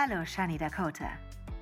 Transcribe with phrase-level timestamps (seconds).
[0.00, 1.08] Hallo, Shani Dakota.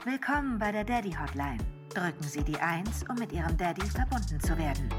[0.05, 1.57] Willkommen bei der Daddy Hotline.
[1.95, 4.91] Drücken Sie die 1, um mit Ihrem Daddy verbunden zu werden.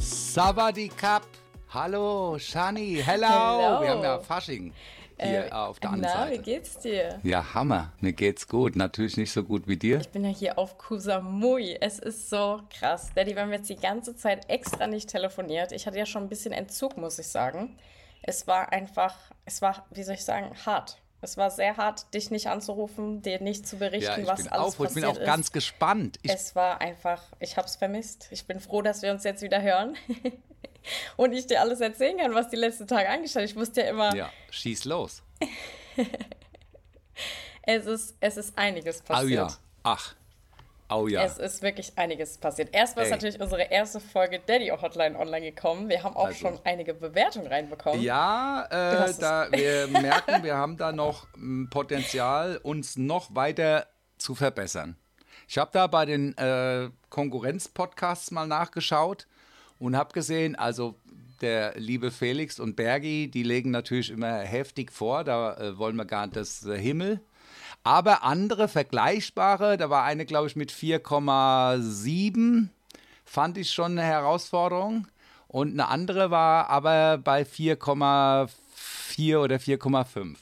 [0.00, 1.26] Savadikap.
[1.74, 3.02] Hallo, Shani.
[3.04, 3.26] Hello.
[3.26, 3.82] Hello.
[3.82, 4.72] Wir haben ja Fasching
[5.20, 6.38] hier Äh, auf der na, anderen Seite.
[6.38, 7.20] wie geht's dir?
[7.22, 7.92] Ja, Hammer.
[8.00, 8.74] Mir geht's gut.
[8.74, 10.00] Natürlich nicht so gut wie dir.
[10.00, 11.76] Ich bin ja hier auf Kusamui.
[11.82, 13.10] Es ist so krass.
[13.14, 15.72] Daddy, wir haben jetzt die ganze Zeit extra nicht telefoniert.
[15.72, 17.76] Ich hatte ja schon ein bisschen Entzug, muss ich sagen.
[18.22, 19.14] Es war einfach,
[19.44, 21.02] es war, wie soll ich sagen, hart.
[21.22, 24.48] Es war sehr hart, dich nicht anzurufen, dir nicht zu berichten, Ja, ich was bin
[24.48, 25.24] alles auch, ich passiert bin auch ist.
[25.26, 26.18] ganz gespannt.
[26.22, 28.28] Ich, es war einfach, ich hab's vermisst.
[28.30, 29.96] Ich bin froh, dass wir uns jetzt wieder hören.
[31.16, 34.14] Und ich dir alles erzählen kann, was die letzten Tage angestellt Ich wusste ja immer,
[34.14, 35.22] ja, schieß los.
[37.62, 39.30] es, ist, es ist einiges passiert.
[39.50, 39.56] ja.
[39.82, 40.14] Ach.
[40.88, 41.24] Oh ja.
[41.24, 42.72] Es ist wirklich einiges passiert.
[42.72, 45.88] Erstmal ist natürlich unsere erste Folge Daddy Hotline online gekommen.
[45.88, 46.38] Wir haben auch Also.
[46.38, 48.00] schon einige Bewertungen reinbekommen.
[48.02, 53.86] Ja, äh, da wir merken, wir haben da noch m, Potenzial, uns noch weiter
[54.18, 54.96] zu verbessern.
[55.48, 59.26] Ich habe da bei den äh, Konkurrenz-Podcasts mal nachgeschaut
[59.78, 60.94] und habe gesehen, also
[61.40, 66.04] der liebe Felix und Bergi, die legen natürlich immer heftig vor, da äh, wollen wir
[66.04, 67.20] gar nicht das äh, Himmel.
[67.86, 72.66] Aber andere vergleichbare, da war eine, glaube ich, mit 4,7,
[73.24, 75.06] fand ich schon eine Herausforderung.
[75.46, 80.34] Und eine andere war aber bei 4,4 oder 4,5.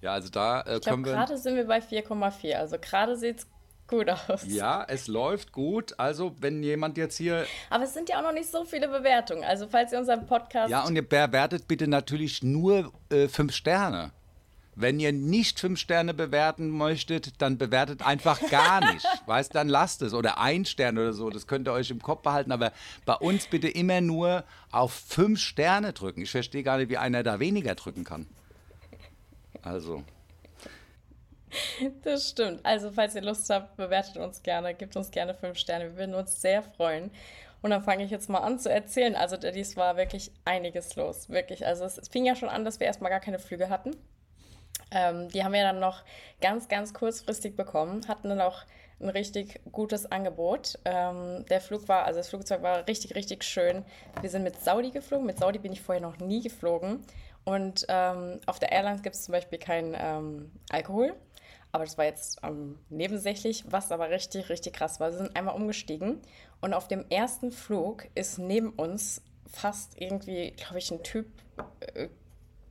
[0.00, 1.12] Ja, also da äh, ich glaube, können wir.
[1.12, 2.54] gerade sind wir bei 4,4.
[2.54, 3.46] Also gerade sieht es
[3.86, 4.42] gut aus.
[4.48, 5.94] Ja, es läuft gut.
[5.96, 7.46] Also, wenn jemand jetzt hier.
[7.70, 9.44] Aber es sind ja auch noch nicht so viele Bewertungen.
[9.44, 10.72] Also falls ihr unseren Podcast...
[10.72, 14.10] Ja, und ihr bewertet bitte natürlich nur äh, fünf Sterne.
[14.76, 19.04] Wenn ihr nicht fünf Sterne bewerten möchtet, dann bewertet einfach gar nicht.
[19.26, 20.14] Weißt, dann lasst es.
[20.14, 21.28] Oder ein Stern oder so.
[21.28, 22.52] Das könnt ihr euch im Kopf behalten.
[22.52, 22.72] Aber
[23.04, 26.22] bei uns bitte immer nur auf fünf Sterne drücken.
[26.22, 28.26] Ich verstehe gar nicht, wie einer da weniger drücken kann.
[29.62, 30.04] Also.
[32.02, 32.64] Das stimmt.
[32.64, 35.86] Also, falls ihr Lust habt, bewertet uns gerne, gebt uns gerne fünf Sterne.
[35.86, 37.10] Wir würden uns sehr freuen.
[37.62, 39.16] Und dann fange ich jetzt mal an zu erzählen.
[39.16, 41.28] Also, dies war wirklich einiges los.
[41.28, 41.66] Wirklich.
[41.66, 43.96] Also, es, fing ja schon an, dass wir erstmal gar keine Flüge hatten.
[44.90, 46.02] Ähm, die haben wir dann noch
[46.40, 48.64] ganz, ganz kurzfristig bekommen, hatten dann auch
[49.00, 50.78] ein richtig gutes Angebot.
[50.84, 53.84] Ähm, der Flug war, also das Flugzeug war richtig, richtig schön.
[54.20, 55.26] Wir sind mit Saudi geflogen.
[55.26, 57.04] Mit Saudi bin ich vorher noch nie geflogen.
[57.44, 61.14] Und ähm, auf der Airlines gibt es zum Beispiel keinen ähm, Alkohol.
[61.72, 65.12] Aber das war jetzt ähm, nebensächlich, was aber richtig, richtig krass war.
[65.12, 66.20] Wir sind einmal umgestiegen
[66.60, 71.26] und auf dem ersten Flug ist neben uns fast irgendwie, glaube ich, ein Typ,
[71.94, 72.08] äh,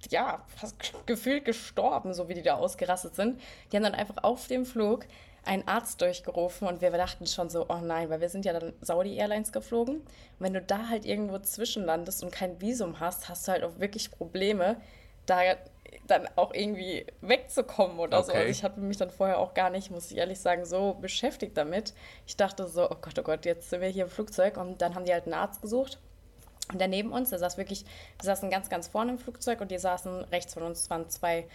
[0.09, 3.41] ja, fast gefühlt gestorben, so wie die da ausgerastet sind.
[3.71, 5.05] Die haben dann einfach auf dem Flug
[5.45, 8.73] einen Arzt durchgerufen und wir dachten schon so, oh nein, weil wir sind ja dann
[8.81, 9.97] Saudi Airlines geflogen.
[9.97, 10.05] Und
[10.39, 14.11] wenn du da halt irgendwo zwischenlandest und kein Visum hast, hast du halt auch wirklich
[14.11, 14.77] Probleme,
[15.25, 15.39] da
[16.07, 18.31] dann auch irgendwie wegzukommen oder so.
[18.31, 18.39] Okay.
[18.39, 21.57] Also ich hatte mich dann vorher auch gar nicht, muss ich ehrlich sagen, so beschäftigt
[21.57, 21.93] damit.
[22.27, 24.95] Ich dachte so, oh Gott, oh Gott, jetzt sind wir hier im Flugzeug und dann
[24.95, 25.99] haben die halt einen Arzt gesucht.
[26.71, 27.83] Und der neben uns, der saß wirklich,
[28.19, 31.45] wir saßen ganz, ganz vorne im Flugzeug und die saßen rechts von uns, waren zwei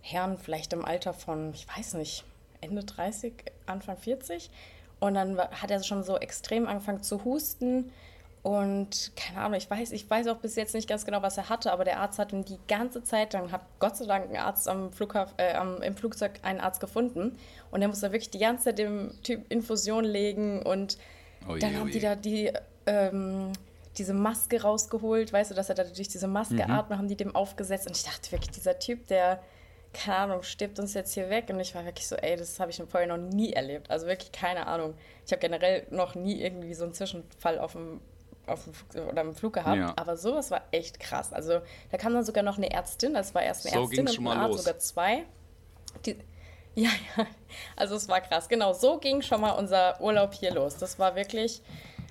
[0.00, 2.24] Herren, vielleicht im Alter von, ich weiß nicht,
[2.60, 3.32] Ende 30,
[3.66, 4.50] Anfang 40.
[4.98, 7.92] Und dann hat er schon so extrem angefangen zu husten.
[8.42, 11.48] Und keine Ahnung, ich weiß, ich weiß auch bis jetzt nicht ganz genau, was er
[11.48, 14.36] hatte, aber der Arzt hat ihn die ganze Zeit, dann hat Gott sei Dank ein
[14.36, 17.36] Arzt am Flughafen, äh, im Flugzeug einen Arzt gefunden.
[17.72, 20.96] Und der musste wirklich die ganze Zeit dem Typ Infusion legen und
[21.48, 21.92] Oje, dann haben oje.
[21.92, 22.52] die da die,
[22.86, 23.52] ähm,
[23.98, 26.70] diese Maske rausgeholt, weißt du, dass er da durch diese Maske Mhm.
[26.70, 27.86] atmet, haben die dem aufgesetzt.
[27.86, 29.40] Und ich dachte wirklich, dieser Typ, der,
[29.92, 31.46] keine Ahnung, stirbt uns jetzt hier weg.
[31.48, 33.90] Und ich war wirklich so, ey, das habe ich vorher noch nie erlebt.
[33.90, 34.94] Also wirklich keine Ahnung.
[35.24, 38.00] Ich habe generell noch nie irgendwie so einen Zwischenfall auf dem,
[38.46, 39.76] auf dem Flug, oder im Flug gehabt.
[39.76, 39.92] Ja.
[39.96, 41.32] Aber sowas war echt krass.
[41.32, 44.32] Also da kam dann sogar noch eine Ärztin, das war erst eine So Ärztin und
[44.32, 44.64] ein Arzt, los.
[44.64, 45.24] sogar zwei.
[46.04, 46.16] Die,
[46.76, 47.26] ja, ja,
[47.74, 48.48] also es war krass.
[48.50, 50.76] Genau, so ging schon mal unser Urlaub hier los.
[50.76, 51.62] Das war wirklich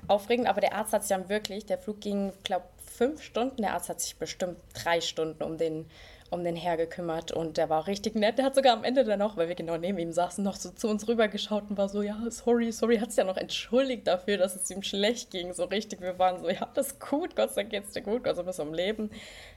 [0.07, 3.73] aufregend, aber der Arzt hat sich dann wirklich, der Flug ging, glaube fünf Stunden, der
[3.73, 5.85] Arzt hat sich bestimmt drei Stunden um den,
[6.29, 8.37] um den Herr gekümmert und der war richtig nett.
[8.37, 10.69] Der hat sogar am Ende dann noch, weil wir genau neben ihm saßen, noch so
[10.71, 14.37] zu uns rübergeschaut und war so, ja, sorry, sorry, hat sich ja noch entschuldigt dafür,
[14.37, 15.53] dass es ihm schlecht ging.
[15.53, 18.23] So richtig, wir waren so, ja, das ist gut, Gott sei Dank geht's dir gut,
[18.23, 19.09] Gott sei Dank bist du am Leben.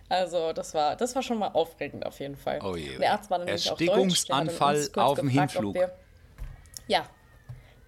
[0.09, 2.61] Also das war, das war schon mal aufregend auf jeden Fall.
[2.63, 2.99] Oh je.
[2.99, 3.89] Der Arzt war dann nämlich auch deutsch.
[3.89, 5.77] Erstickungsanfall auf dem Hinflug.
[6.89, 7.07] Ja,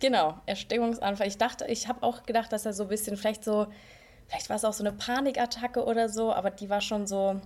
[0.00, 1.26] genau, Erstickungsanfall.
[1.26, 3.69] Ich dachte, ich habe auch gedacht, dass er so ein bisschen vielleicht so,
[4.26, 7.41] vielleicht war es auch so eine Panikattacke oder so, aber die war schon so,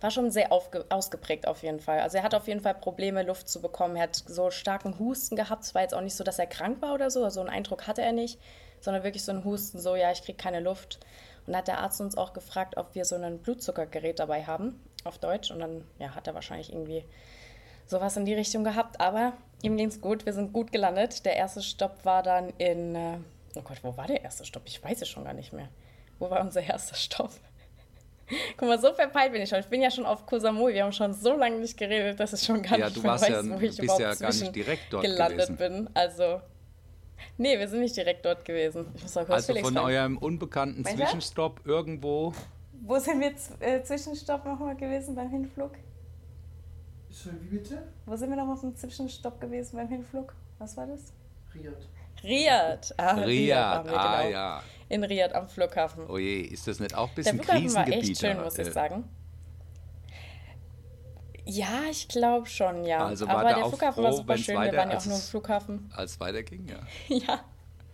[0.00, 2.00] war schon sehr ausgeprägt auf jeden Fall.
[2.00, 3.96] Also er hat auf jeden Fall Probleme, Luft zu bekommen.
[3.96, 5.64] Er hat so starken Husten gehabt.
[5.64, 7.86] Es war jetzt auch nicht so, dass er krank war oder so, also einen Eindruck
[7.86, 8.38] hatte er nicht,
[8.80, 11.00] sondern wirklich so ein Husten, so, ja, ich kriege keine Luft.
[11.46, 14.80] Und da hat der Arzt uns auch gefragt, ob wir so ein Blutzuckergerät dabei haben.
[15.04, 15.50] auf Deutsch.
[15.50, 17.04] Und dann ja, hat er wahrscheinlich irgendwie
[17.88, 19.00] sowas in die Richtung gehabt.
[19.00, 19.32] Aber
[19.62, 20.26] ihm ging es gut.
[20.26, 21.24] Wir sind gut gelandet.
[21.24, 22.94] Der erste Stopp war dann in.
[22.94, 23.18] Äh,
[23.56, 24.62] oh Gott, wo war der erste Stopp?
[24.66, 25.68] Ich weiß es schon gar nicht mehr.
[26.18, 27.30] Wo war unser erster Stopp?
[28.56, 29.60] Guck mal, so verpeilt bin ich schon.
[29.60, 30.74] Ich bin ja schon auf Koh Samui.
[30.74, 33.12] Wir haben schon so lange nicht geredet, dass ich schon gar ja, nicht du mehr
[33.12, 35.56] warst weiß, ja, wo ich bist überhaupt ja gar nicht direkt dort gelandet gewesen.
[35.56, 35.90] bin.
[35.94, 36.40] Also,
[37.38, 38.92] nee, wir sind nicht direkt dort gewesen.
[38.96, 39.86] Ich muss mal kurz Also Felix von fragen.
[39.86, 40.84] eurem unbekannten?
[40.84, 42.34] Zwischenstopp irgendwo.
[42.80, 45.72] Wo sind wir äh, Zwischenstopp nochmal gewesen beim Hinflug?
[47.20, 47.82] Schön, wie bitte?
[48.06, 50.34] Wo sind wir nochmal auf dem Zwischenstopp gewesen beim Hinflug?
[50.58, 51.12] Was war das?
[51.52, 51.88] Riyadh.
[52.22, 52.94] Riyadh.
[52.96, 54.32] Ah, Riyadh, waren wir, ah genau.
[54.32, 54.62] ja.
[54.88, 56.08] In Riyadh am Flughafen.
[56.08, 58.72] Oh je, ist das nicht auch ein Der bisschen Flughafen war echt schön, muss ich
[58.72, 59.04] sagen.
[61.44, 63.06] Ja, ich glaube schon, ja.
[63.06, 64.60] Also war Aber der der Flughafen froh, war super schön.
[64.60, 65.90] Wir waren ja auch nur im Flughafen.
[65.96, 66.78] Als es weiterging, ja.
[67.16, 67.40] Ja,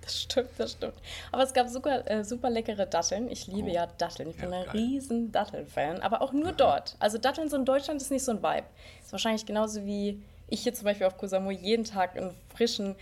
[0.04, 0.94] das stimmt, das stimmt.
[1.32, 3.30] Aber es gab super, äh, super leckere Datteln.
[3.30, 3.74] Ich liebe Oh.
[3.74, 4.30] ja Datteln.
[4.30, 4.72] Ich bin Ja, ein geil.
[4.76, 6.00] riesen Dattelfan.
[6.02, 6.96] Aber auch nur dort.
[6.98, 8.66] Also Datteln so in Deutschland ist nicht so ein Vibe.
[9.02, 12.94] Ist wahrscheinlich genauso wie ich hier zum Beispiel auf Koh Samui jeden Tag einen frischen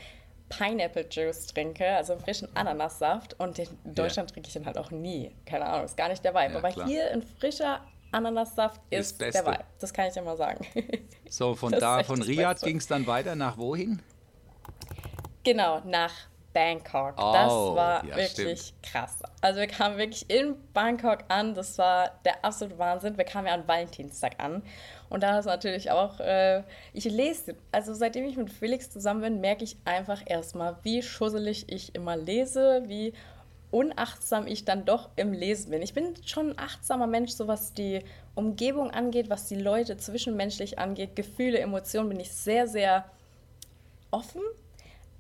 [0.49, 3.39] Pineapple Juice trinke, also einen frischen Ananassaft.
[3.41, 5.33] Und in Deutschland trinke ich den halt auch nie.
[5.47, 6.53] Keine Ahnung, ist gar nicht der Vibe.
[6.53, 6.87] Ja, Aber klar.
[6.87, 7.81] hier ein frischer
[8.13, 9.33] Ananassaft Ist der.
[9.33, 9.65] Vibe.
[9.81, 10.67] Das kann ich immer sagen.
[11.31, 14.03] So, von Das da, von Riyadh ging es dann weiter nach wohin?
[15.45, 16.13] Genau, nach
[16.53, 17.15] Bangkok.
[17.17, 19.23] Oh, das war ja, wirklich krass.
[19.41, 21.55] Also wir kamen wirklich in Bangkok an.
[21.55, 23.17] Das war der absolute Wahnsinn.
[23.17, 24.63] Wir kamen ja an Valentinstag an.
[25.09, 26.63] Und da ist natürlich auch, äh,
[26.93, 31.67] ich lese, also seitdem ich mit Felix zusammen bin, merke ich einfach erstmal, wie schusselig
[31.69, 33.13] ich immer lese, wie
[33.71, 35.83] unachtsam ich dann doch im Lesen bin.
[35.83, 38.01] Ich bin schon ein achtsamer Mensch, so was die
[38.35, 43.07] Umgebung angeht, was die Leute zwischenmenschlich angeht, Gefühle, Emotionen, bin ich sehr, sehr
[44.11, 44.43] offen.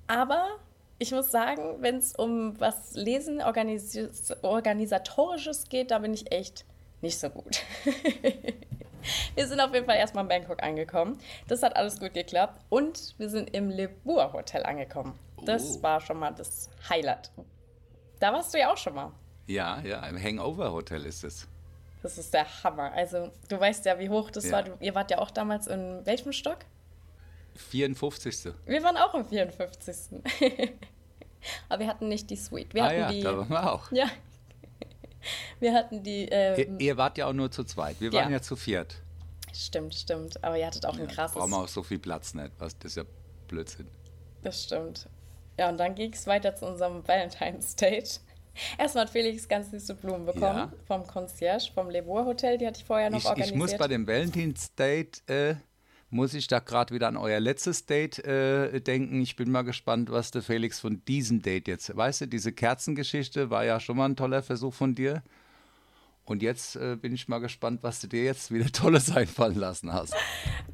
[0.07, 0.59] Aber
[1.03, 4.09] ich muss sagen, wenn es um was Lesen, Organisi
[4.43, 6.65] Organisatorisches geht, da bin ich echt
[7.01, 7.61] nicht so gut.
[9.35, 11.19] wir sind auf jeden Fall erstmal in Bangkok angekommen.
[11.49, 12.61] Das hat alles gut geklappt.
[12.69, 15.19] Und wir sind im Le Bourg Hotel angekommen.
[15.45, 15.83] Das Oh.
[15.83, 17.31] war schon mal das Highlight.
[18.21, 19.11] Da warst du ja auch schon mal.
[19.49, 21.49] Ja, ja, im Hangover-Hotel ist es.
[22.03, 22.93] Das ist der Hammer.
[22.93, 24.53] Also, du weißt ja, wie hoch das Ja.
[24.53, 24.63] war.
[24.63, 26.59] Du, ihr wart ja auch damals in welchem Stock?
[27.57, 28.55] 54.
[28.67, 30.21] Wir waren auch im 54.
[31.69, 32.73] Aber wir hatten nicht die Suite.
[32.75, 33.21] Wir ah hatten ja, die.
[33.23, 33.91] da waren wir auch.
[33.93, 34.07] Ja.
[35.61, 36.25] Wir hatten die.
[36.25, 38.01] Ihr, Ähm, ihr wart ja auch nur zu zweit.
[38.01, 38.39] Wir waren Ja.
[38.39, 38.97] ja, zu viert.
[39.55, 40.43] Stimmt, stimmt.
[40.43, 41.37] Aber ihr hattet auch ein krasses.
[41.37, 42.51] Brauchen wir auch so viel Platz nicht.
[42.59, 43.05] Was, das ist ja
[43.47, 43.87] Blödsinn.
[44.43, 45.09] Das stimmt.
[45.59, 48.21] Ja, und dann ging es weiter zu unserem Valentine's Date.
[48.79, 50.73] Erstmal hat Felix ganz süße Blumen bekommen Ja.
[50.89, 52.59] vom Concierge, vom Le Bourg Hotel.
[52.59, 53.55] Die hatte ich vorher noch Ich, organisiert.
[53.55, 55.55] ich muss bei dem Valentinsdate, äh,
[56.13, 59.23] muss ich da gerade wieder an euer letztes Date äh, denken.
[59.23, 63.49] Ich bin mal gespannt, was der Felix von diesem Date jetzt, weißt du, diese Kerzengeschichte
[63.49, 65.23] war ja schon mal ein toller Versuch von dir.
[66.25, 69.93] Und jetzt äh, bin ich mal gespannt, was du dir jetzt wieder Tolles einfallen lassen
[69.93, 70.15] hast.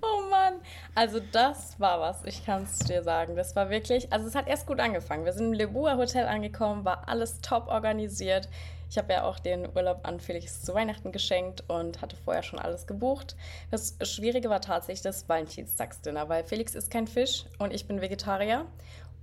[0.03, 0.61] Oh Mann,
[0.95, 3.35] also das war was, ich kann es dir sagen.
[3.35, 5.25] Das war wirklich, also es hat erst gut angefangen.
[5.25, 8.49] Wir sind im Le Bourg Hotel angekommen, war alles top organisiert.
[8.91, 12.59] Ich habe ja auch den Urlaub an Felix zu Weihnachten geschenkt und hatte vorher schon
[12.59, 13.37] alles gebucht.
[13.71, 18.65] Das Schwierige war tatsächlich das Valentinstagsdinner, weil Felix ist kein Fisch und ich bin Vegetarier.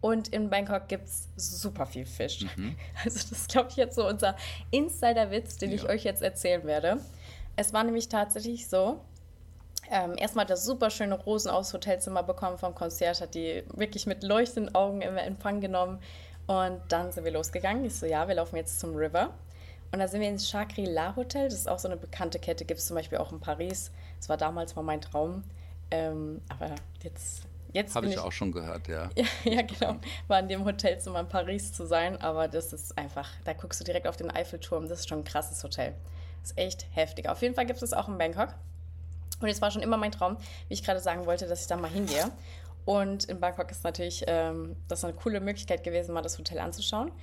[0.01, 2.45] Und in Bangkok gibt es super viel Fisch.
[3.03, 4.35] Also das ist, glaube ich, jetzt so unser
[4.69, 5.89] Insider-Witz, den ich Ja.
[5.89, 6.97] euch jetzt erzählen werde.
[7.55, 8.99] Es war nämlich tatsächlich so,
[9.89, 14.05] ähm, erstmal hat er super schöne Rosen aus Hotelzimmer bekommen vom Concierge, hat die wirklich
[14.05, 15.99] mit leuchtenden Augen im Empfang genommen.
[16.45, 17.83] Und dann sind wir losgegangen.
[17.85, 19.33] Ich so, ja, wir laufen jetzt zum River.
[19.95, 21.45] Und da sind wir ins Shangri-La Hotel.
[21.47, 23.91] Das ist auch so eine bekannte Kette, gibt es zum Beispiel auch in Paris.
[24.17, 25.41] Das war damals mal mein Traum.
[25.89, 29.09] Ähm, aber jetzt, jetzt Habe bin ich auch schon gehört, ja.
[29.15, 29.95] ja, ja, genau.
[30.27, 33.85] War in dem Hotelzimmer in Paris zu sein, aber das ist einfach, da guckst du
[33.85, 35.93] direkt auf den Eiffelturm, das ist schon ein krasses Hotel.
[36.41, 37.29] Das ist echt heftig.
[37.29, 38.49] Auf jeden Fall gibt es das auch in Bangkok.
[39.39, 40.35] Und es war schon immer mein Traum,
[40.67, 42.31] wie ich gerade sagen wollte, dass ich da mal hingehe.
[42.83, 47.13] Und in Bangkok ist natürlich ähm, das eine coole Möglichkeit gewesen, mal das Hotel anzuschauen.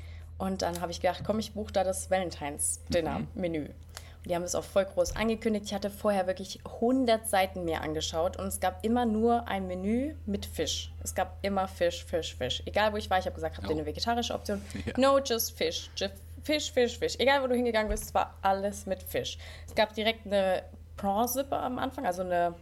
[0.42, 3.66] Und dann habe ich gedacht, komm, ich buche da das Valentine's-Dinner-Menü.
[3.66, 5.66] Und die haben es auch voll groß angekündigt.
[5.66, 10.16] Ich hatte vorher wirklich 100 Seiten mir angeschaut und es gab immer nur ein Menü
[10.26, 10.92] mit Fisch.
[11.04, 12.60] Es gab immer Fisch, Fisch, Fisch.
[12.66, 13.78] Egal wo ich war, ich habe gesagt, habt ihr Oh.
[13.78, 14.60] eine vegetarische Option?
[14.84, 14.92] Ja.
[14.96, 15.88] No, just Fish.
[15.94, 17.14] Just Fisch, Fisch, Fisch.
[17.20, 19.38] Egal wo du hingegangen bist, es war alles mit Fisch.
[19.68, 20.64] Es gab direkt eine
[20.96, 22.56] Prawn-Suppe am Anfang, also eine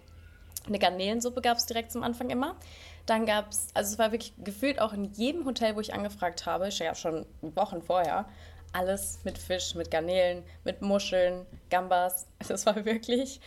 [0.66, 2.54] eine Garnelensuppe gab es direkt zum Anfang immer.
[3.06, 6.46] Dann gab es, also es war wirklich gefühlt auch in jedem Hotel, wo ich angefragt
[6.46, 8.26] habe, ja schon Wochen vorher,
[8.72, 12.26] alles mit Fisch, mit Garnelen, mit Muscheln, Gambas.
[12.48, 13.40] Das war wirklich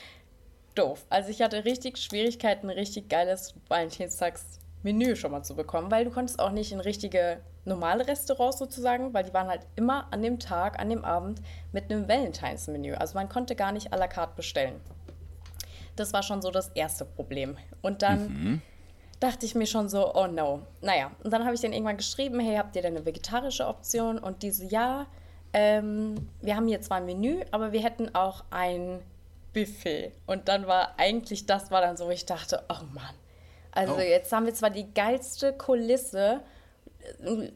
[0.76, 1.06] doof.
[1.10, 6.12] Also ich hatte richtig Schwierigkeiten, ein richtig geiles Valentinstags-Menü schon mal zu bekommen, weil du
[6.12, 10.40] konntest auch nicht in richtige normale Restaurants sozusagen, weil die waren halt immer an dem
[10.40, 11.42] Tag, an dem Abend
[11.72, 12.96] mit einem Valentines-Menü.
[12.96, 14.82] Also man konnte gar nicht à la carte bestellen.
[15.96, 17.58] Das war schon so das erste Problem.
[17.82, 18.62] Und dann mhm.
[19.24, 20.62] Dachte ich mir schon so, oh no.
[20.82, 24.20] Naja, und dann habe ich dann irgendwann geschrieben, hey, habt ihr denn eine vegetarische Option?
[24.20, 25.08] Und diese, ja,
[25.54, 29.00] ähm, wir haben hier zwar ein Menü, aber wir hätten auch ein
[29.54, 30.12] Buffet.
[30.26, 33.16] Und dann war eigentlich, das war dann so, ich dachte, oh Mann.
[33.72, 34.00] Also oh.
[34.00, 36.42] jetzt haben wir zwar die geilste Kulisse,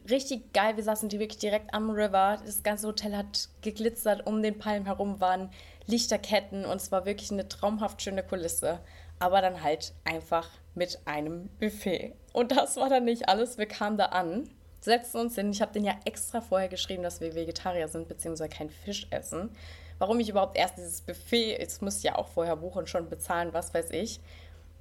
[0.08, 0.76] richtig geil.
[0.76, 2.38] Wir saßen die wirklich direkt am River.
[2.44, 4.26] Das ganze Hotel hat geglitzert.
[4.26, 5.50] Um den Palmen herum waren
[5.86, 8.80] Lichterketten und es war wirklich eine traumhaft schöne Kulisse.
[9.18, 10.48] Aber dann halt einfach
[10.78, 12.14] mit einem Buffet.
[12.32, 13.58] Und das war dann nicht alles.
[13.58, 14.48] Wir kamen da an,
[14.80, 15.50] setzten uns hin.
[15.50, 19.50] Ich habe den ja extra vorher geschrieben, dass wir Vegetarier sind, beziehungsweise kein Fisch essen.
[19.98, 23.52] Warum ich überhaupt erst dieses Buffet, jetzt muss ich ja auch vorher buchen, schon bezahlen,
[23.52, 24.20] was weiß ich.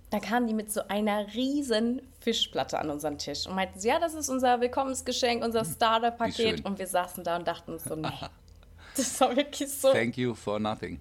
[0.09, 4.13] Da kamen die mit so einer riesen Fischplatte an unseren Tisch und meinten, ja, das
[4.13, 6.63] ist unser Willkommensgeschenk, unser hm, Starter-Paket.
[6.63, 8.07] Und wir saßen da und dachten uns so, nee.
[8.97, 9.91] Das war wirklich so.
[9.91, 10.99] Thank you for nothing.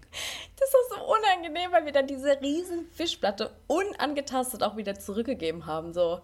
[0.58, 5.92] Das war so unangenehm, weil wir dann diese riesen Fischplatte unangetastet auch wieder zurückgegeben haben.
[5.92, 6.20] So,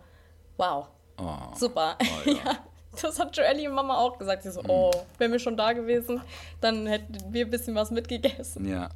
[0.57, 0.89] wow.
[1.19, 1.97] Oh, Super.
[2.01, 2.35] Oh, ja.
[2.45, 2.59] ja.
[3.01, 4.43] Das hat Joelly und Mama auch gesagt.
[4.43, 4.71] Sie so, mm.
[4.71, 6.21] oh, wären wir schon da gewesen,
[6.61, 8.69] dann hätten wir ein bisschen was mitgegessen.
[8.69, 8.91] Ja.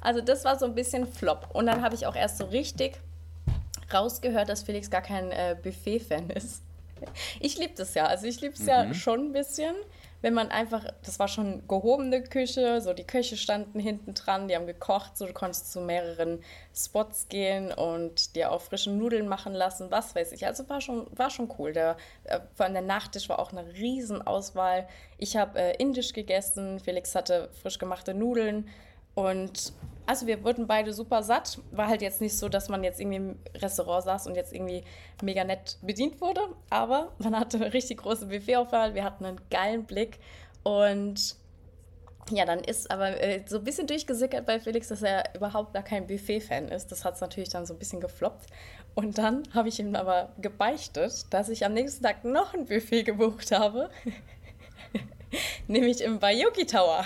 [0.00, 1.48] Also das war so ein bisschen Flop.
[1.52, 2.98] Und dann habe ich auch erst so richtig
[3.92, 6.62] rausgehört, dass Felix gar kein äh, Buffet-Fan ist.
[7.40, 8.06] Ich liebe das ja.
[8.06, 8.68] Also ich liebe es mhm.
[8.68, 9.74] ja schon ein bisschen,
[10.24, 14.56] wenn man einfach, das war schon gehobene Küche, so die Köche standen hinten dran, die
[14.56, 16.42] haben gekocht, so du konntest zu mehreren
[16.74, 20.46] Spots gehen und dir auch frische Nudeln machen lassen, was weiß ich.
[20.46, 21.74] Also war schon, war schon cool.
[21.74, 24.88] Der, äh, vor allem der Nachtisch war auch eine Riesenauswahl.
[25.18, 28.70] Ich habe äh, indisch gegessen, Felix hatte frisch gemachte Nudeln
[29.14, 29.74] und
[30.06, 31.58] also wir wurden beide super satt.
[31.70, 34.84] War halt jetzt nicht so, dass man jetzt irgendwie im Restaurant saß und jetzt irgendwie
[35.22, 36.40] mega nett bedient wurde.
[36.70, 38.94] Aber man hatte eine richtig große Buffetauswahl.
[38.94, 40.18] Wir hatten einen geilen Blick.
[40.62, 41.36] Und
[42.30, 45.82] ja, dann ist aber äh, so ein bisschen durchgesickert bei Felix, dass er überhaupt gar
[45.82, 46.90] kein Buffet-Fan ist.
[46.90, 48.46] Das hat es natürlich dann so ein bisschen gefloppt.
[48.94, 53.04] Und dann habe ich ihm aber gebeichtet, dass ich am nächsten Tag noch ein Buffet
[53.04, 53.90] gebucht habe.
[55.66, 57.04] Nämlich im Bayuki Tower.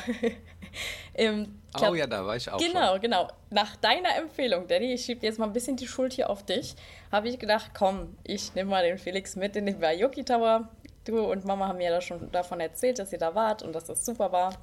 [1.14, 2.58] Im, glaub, oh ja, da war ich auch.
[2.58, 3.00] Genau, schon.
[3.00, 3.28] genau.
[3.50, 6.74] Nach deiner Empfehlung, Daddy, ich schiebe jetzt mal ein bisschen die Schuld hier auf dich,
[7.10, 10.68] habe ich gedacht, komm, ich nehme mal den Felix mit in den Bayoki Tower.
[11.04, 13.84] Du und Mama haben mir da schon davon erzählt, dass ihr da wart und dass
[13.84, 14.54] das super war.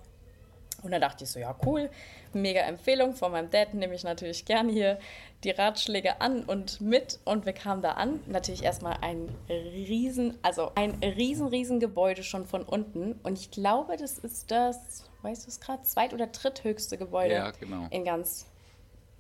[0.86, 1.90] Und dann dachte ich so, ja, cool,
[2.34, 5.00] mega Empfehlung von meinem Dad, nehme ich natürlich gern hier
[5.44, 7.20] die Ratschläge an und mit.
[7.26, 8.20] Und wir kamen da an.
[8.28, 13.14] Natürlich erstmal ein riesen, also ein riesen, riesen Gebäude schon von unten.
[13.24, 17.52] Und ich glaube, das ist das, weißt du es gerade, zweit- oder dritthöchste Gebäude ja,
[17.52, 17.88] genau.
[17.90, 18.46] in ganz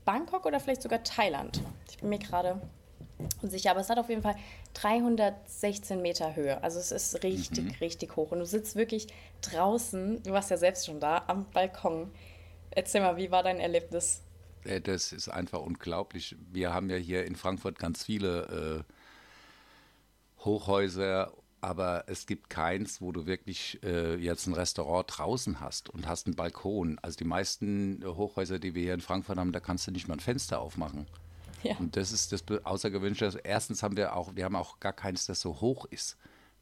[0.05, 1.61] Bangkok oder vielleicht sogar Thailand.
[1.89, 2.61] Ich bin mir gerade
[3.41, 4.35] unsicher, aber es hat auf jeden Fall
[4.75, 6.61] 316 Meter Höhe.
[6.63, 7.71] Also es ist richtig, mhm.
[7.81, 8.31] richtig hoch.
[8.31, 9.07] Und du sitzt wirklich
[9.41, 12.11] draußen, du warst ja selbst schon da, am Balkon.
[12.71, 14.21] Erzähl mal, wie war dein Erlebnis?
[14.63, 16.35] Äh, das ist einfach unglaublich.
[16.51, 21.31] Wir haben ja hier in Frankfurt ganz viele äh, Hochhäuser
[21.65, 26.27] aber es gibt keins, wo du wirklich äh, jetzt ein Restaurant draußen hast und hast
[26.27, 26.99] einen Balkon.
[27.01, 30.13] Also die meisten Hochhäuser, die wir hier in Frankfurt haben, da kannst du nicht mal
[30.13, 31.07] ein Fenster aufmachen.
[31.63, 31.75] Ja.
[31.77, 33.25] Und das ist das Außergewöhnliche.
[33.25, 36.17] Also erstens haben wir auch, wir haben auch gar keins, das so hoch ist.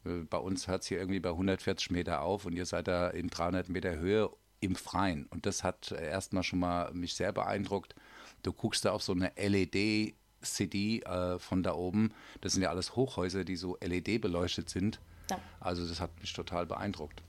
[0.06, 3.08] Äh, bei uns hört es hier irgendwie bei 140 Meter auf und ihr seid da
[3.10, 4.30] in 300 Meter Höhe
[4.60, 5.26] im Freien.
[5.26, 7.94] Und das hat erstmal schon mal mich sehr beeindruckt.
[8.42, 10.14] Du guckst da auf so eine LED
[10.44, 12.12] City äh, von da oben.
[12.40, 15.00] Das sind ja alles Hochhäuser, die so LED beleuchtet sind.
[15.30, 15.38] Ja.
[15.60, 17.22] Also das hat mich total beeindruckt.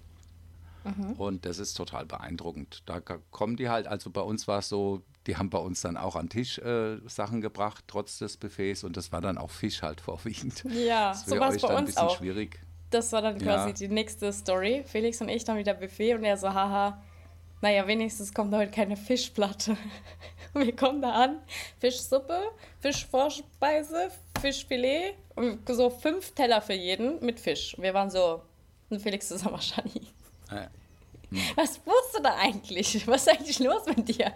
[0.84, 1.14] Mhm.
[1.14, 2.84] Und das ist total beeindruckend.
[2.86, 5.98] Da kommen die halt, also bei uns war es so, die haben bei uns dann
[5.98, 8.84] auch an Tisch äh, Sachen gebracht, trotz des Buffets.
[8.84, 10.64] Und das war dann auch Fisch halt vorwiegend.
[10.70, 12.18] Ja, das so war es bei uns auch.
[12.18, 12.60] Schwierig.
[12.92, 13.74] Das war dann quasi ja.
[13.74, 14.84] die nächste Story.
[14.86, 17.02] Felix und ich dann wieder Buffet und er so, haha,
[17.62, 19.78] naja, wenigstens kommt heute keine Fischplatte.
[20.54, 21.40] Wir kommen da an,
[21.80, 22.40] Fischsuppe,
[22.80, 24.10] Fischvorspeise,
[24.40, 27.76] Fischfilet und so fünf Teller für jeden mit Fisch.
[27.78, 28.42] Wir waren so,
[29.00, 30.14] Felix zusammen wahrscheinlich.
[30.50, 30.68] Äh.
[31.30, 31.42] Hm.
[31.56, 33.08] Was wusstest du da eigentlich?
[33.08, 34.34] Was ist eigentlich los mit dir?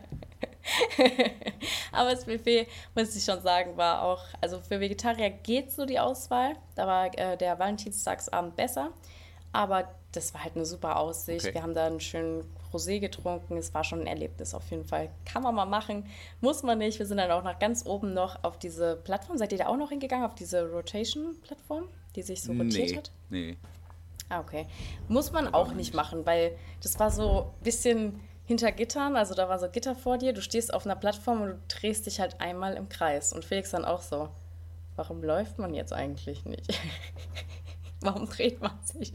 [1.92, 6.00] Aber das Buffet, muss ich schon sagen, war auch, also für Vegetarier geht so die
[6.00, 6.56] Auswahl.
[6.76, 8.92] Da war äh, der Valentinstagsabend besser.
[9.52, 11.46] Aber das war halt eine super Aussicht.
[11.46, 11.54] Okay.
[11.54, 13.58] Wir haben da einen schönen Rosé getrunken.
[13.58, 15.10] Es war schon ein Erlebnis auf jeden Fall.
[15.26, 16.06] Kann man mal machen,
[16.42, 17.00] muss man nicht.
[17.00, 19.38] Wir sind dann auch nach ganz oben noch auf diese Plattform.
[19.38, 21.86] Seid ihr da auch noch hingegangen, auf diese Rotation-Plattform,
[22.16, 23.12] die sich so rotiert nee, hat?
[23.30, 23.58] Nee.
[24.30, 24.68] Ah, okay.
[25.08, 29.48] Muss man auch nicht machen, weil das war so ein bisschen hinter Gittern, also da
[29.48, 32.42] war so Gitter vor dir, du stehst auf einer Plattform und du drehst dich halt
[32.42, 33.32] einmal im Kreis.
[33.32, 34.30] Und Felix dann auch so,
[34.96, 36.80] warum läuft man jetzt eigentlich nicht?
[38.02, 39.14] warum dreht man sich?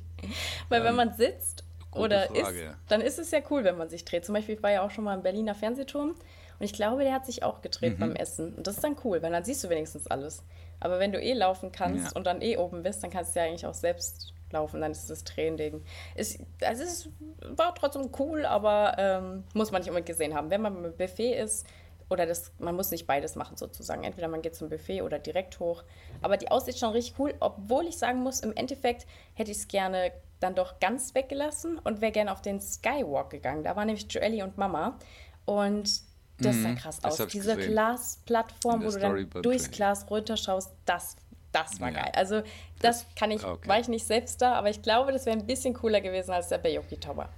[0.68, 3.88] Weil wenn man sitzt Gute oder Frage, ist, dann ist es ja cool, wenn man
[3.88, 4.24] sich dreht.
[4.24, 7.12] Zum Beispiel, ich war ja auch schon mal im Berliner Fernsehturm und ich glaube, der
[7.12, 8.00] hat sich auch gedreht Mhm.
[8.00, 8.54] beim Essen.
[8.54, 10.42] Und das ist dann cool, weil dann siehst du wenigstens alles.
[10.80, 12.12] Aber wenn du eh laufen kannst Ja.
[12.16, 15.08] und dann eh oben bist, dann kannst du ja eigentlich auch selbst laufen, dann ist
[15.10, 15.82] das Training.
[16.14, 17.08] Es, also es
[17.42, 20.50] war trotzdem cool, aber ähm, muss man nicht unbedingt gesehen haben.
[20.50, 21.66] Wenn man beim Buffet ist,
[22.10, 24.04] oder das, man muss nicht beides machen sozusagen.
[24.04, 25.82] Entweder man geht zum Buffet oder direkt hoch.
[26.20, 29.68] Aber die Aussicht schon richtig cool, obwohl ich sagen muss, im Endeffekt hätte ich es
[29.68, 30.12] gerne
[30.44, 33.64] dann doch ganz weggelassen und wäre gerne auf den Skywalk gegangen.
[33.64, 34.98] Da war nämlich Joelly und Mama.
[35.44, 36.00] Und
[36.38, 37.02] das sah krass Mhm.
[37.02, 37.28] das aus.
[37.28, 37.56] Diese.
[37.56, 39.70] Glasplattform, wo du dann durchs.
[39.70, 41.16] Glas runterschaust, das,
[41.52, 42.02] das war Ja.
[42.02, 42.12] geil.
[42.14, 42.42] Also
[42.80, 43.68] das, kann ich, okay.
[43.68, 46.48] war ich nicht selbst da, aber ich glaube, das wäre ein bisschen cooler gewesen als
[46.48, 47.28] der Bayoki Tower.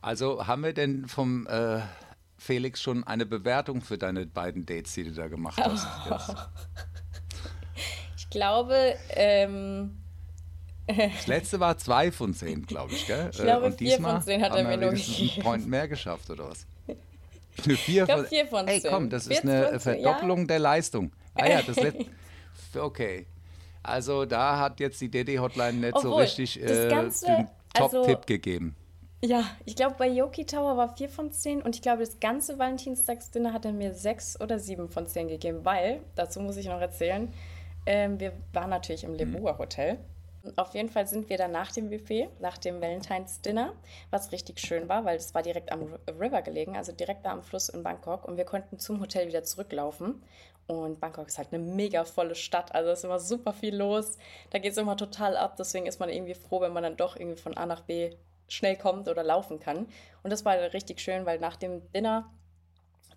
[0.00, 1.80] Also haben wir denn vom äh,
[2.38, 5.86] Felix schon eine Bewertung für deine beiden Dates, die du da gemacht hast?
[6.10, 6.34] Jetzt?
[8.18, 9.96] Ich glaube, ähm,
[10.86, 13.30] Das letzte war zwei von zehn, glaube ich, gell?
[13.32, 15.30] Ich glaube, Und vier diesmal von zehn hat er mir nur gegeben.
[15.34, 16.66] einen Point mehr geschafft, oder was?
[17.64, 18.90] Eine vier glaub, von, vier von Ey, zehn.
[18.90, 21.10] komm, das Vier ist eine Verdoppelung der Leistung.
[21.34, 22.06] Ah ja, das letzte.
[22.78, 23.26] Okay.
[23.82, 28.02] Also da hat jetzt die DD-Hotline nicht so Obwohl, richtig das äh, Ganze, den also-
[28.04, 28.76] Top-Tipp gegeben.
[29.24, 32.58] ja, ich glaube, bei Yoki Tower war vier von zehn und ich glaube, das ganze
[32.58, 36.80] Valentinstagsdinner hat er mir sechs oder sieben von zehn gegeben, weil, dazu muss ich noch
[36.80, 37.32] erzählen,
[37.86, 39.98] ähm, wir waren natürlich im Lebua Hotel.
[40.56, 43.72] Auf jeden Fall sind wir dann nach dem Buffet, nach dem Valentine's Dinner,
[44.10, 47.42] was richtig schön war, weil es war direkt am River gelegen, also direkt da am
[47.42, 50.22] Fluss in Bangkok und wir konnten zum Hotel wieder zurücklaufen.
[50.66, 54.18] Und Bangkok ist halt eine mega volle Stadt, also ist immer super viel los.
[54.50, 57.16] Da geht es immer total ab, deswegen ist man irgendwie froh, wenn man dann doch
[57.16, 58.10] irgendwie von A nach B
[58.48, 59.86] schnell kommt oder laufen kann.
[60.22, 62.30] Und das war richtig schön, weil nach dem Dinner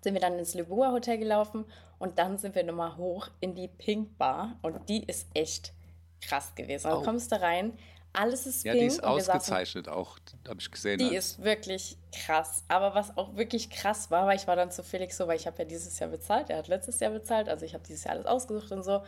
[0.02, 1.64] sind wir dann ins Lebua Hotel gelaufen
[1.98, 5.74] und dann sind wir nochmal hoch in die Pink Bar und die ist echt
[6.20, 6.86] krass gewesen.
[6.86, 7.00] Also Oh.
[7.00, 7.76] du kommst da rein,
[8.12, 10.98] alles ist Ja, pink die ist wir saßen ausgezeichnet auch, habe ich gesehen.
[10.98, 12.64] die als- ist wirklich krass.
[12.68, 15.46] Aber was auch wirklich krass war, weil ich war dann zu Felix so, weil ich
[15.46, 18.14] habe ja dieses Jahr bezahlt, er hat letztes Jahr bezahlt, also ich habe dieses Jahr
[18.14, 19.02] alles ausgesucht und so.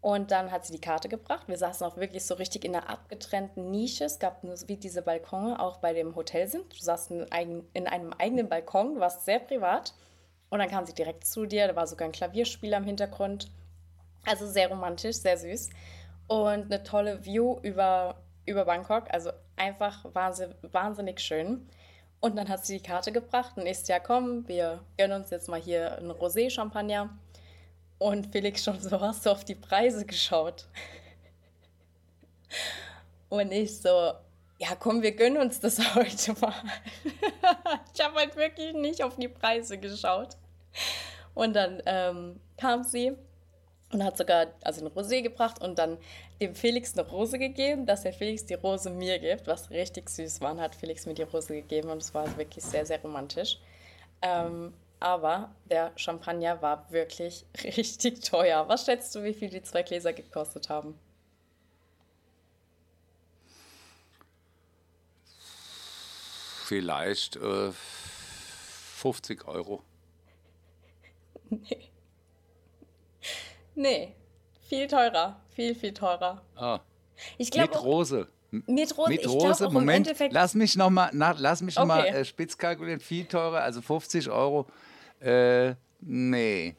[0.00, 1.48] Und dann hat sie die Karte gebracht.
[1.48, 4.04] Wir saßen auch wirklich so richtig in einer abgetrennten Nische.
[4.04, 6.70] Es gab nur wie diese Balkone auch bei dem Hotel sind.
[6.72, 9.94] Du saßt in, einem eigenen Balkon, du warst sehr privat.
[10.50, 13.50] Und dann kam sie direkt zu dir, da war sogar ein Klavierspieler im Hintergrund.
[14.26, 15.70] Also sehr romantisch, sehr süß.
[16.26, 19.04] Und eine tolle View über, über Bangkok.
[19.10, 21.68] Also einfach wahnsinn, wahnsinnig schön.
[22.20, 25.48] Und dann hat sie die Karte gebracht und ist ja, komm, wir gönnen uns jetzt
[25.48, 27.10] mal hier einen Rosé-Champagner.
[27.98, 30.66] Und Felix schon so, hast du auf die Preise geschaut?
[33.28, 34.12] Und ich so,
[34.58, 36.54] ja komm, wir gönnen uns das heute mal.
[37.94, 40.36] ich habe halt wirklich nicht auf die Preise geschaut.
[41.34, 43.16] Und dann ähm, kam sie
[43.92, 45.98] und hat sogar also eine Rosé gebracht und dann
[46.40, 50.40] dem Felix eine Rose gegeben, dass der Felix die Rose mir gibt, was richtig süß
[50.40, 50.52] war.
[50.52, 53.58] Und hat Felix mir die Rose gegeben und es war wirklich sehr, sehr romantisch.
[54.22, 57.44] Ähm, aber der Champagner war wirklich
[57.76, 58.68] richtig teuer.
[58.68, 60.98] Was schätzt du, wie viel die zwei Gläser gekostet haben?
[66.64, 69.82] Vielleicht äh, 50 Euro.
[71.50, 71.93] Nee.
[73.74, 74.14] Nee,
[74.68, 75.40] viel teurer.
[75.50, 76.42] Viel, viel teurer.
[76.56, 76.80] Ah,
[77.38, 78.28] Ich mit glaube, Rose.
[78.50, 82.16] mit Rose, Mit Rose, Moment, lass mich noch mal, na, lass mich noch mal Okay.
[82.20, 84.66] äh, spitz kalkulieren, viel teurer, also 50 Euro.
[85.20, 86.76] Äh, nee,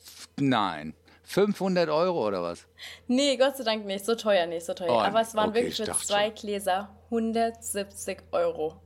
[0.00, 2.66] F- nein, 500 Euro oder was?
[3.06, 4.04] Nee, Gott sei Dank nicht.
[4.04, 4.90] So teuer nicht, so teuer.
[4.90, 6.30] Oh, Aber es waren okay, wirklich ich für zwei.
[6.30, 8.80] Gläser 170 Euro.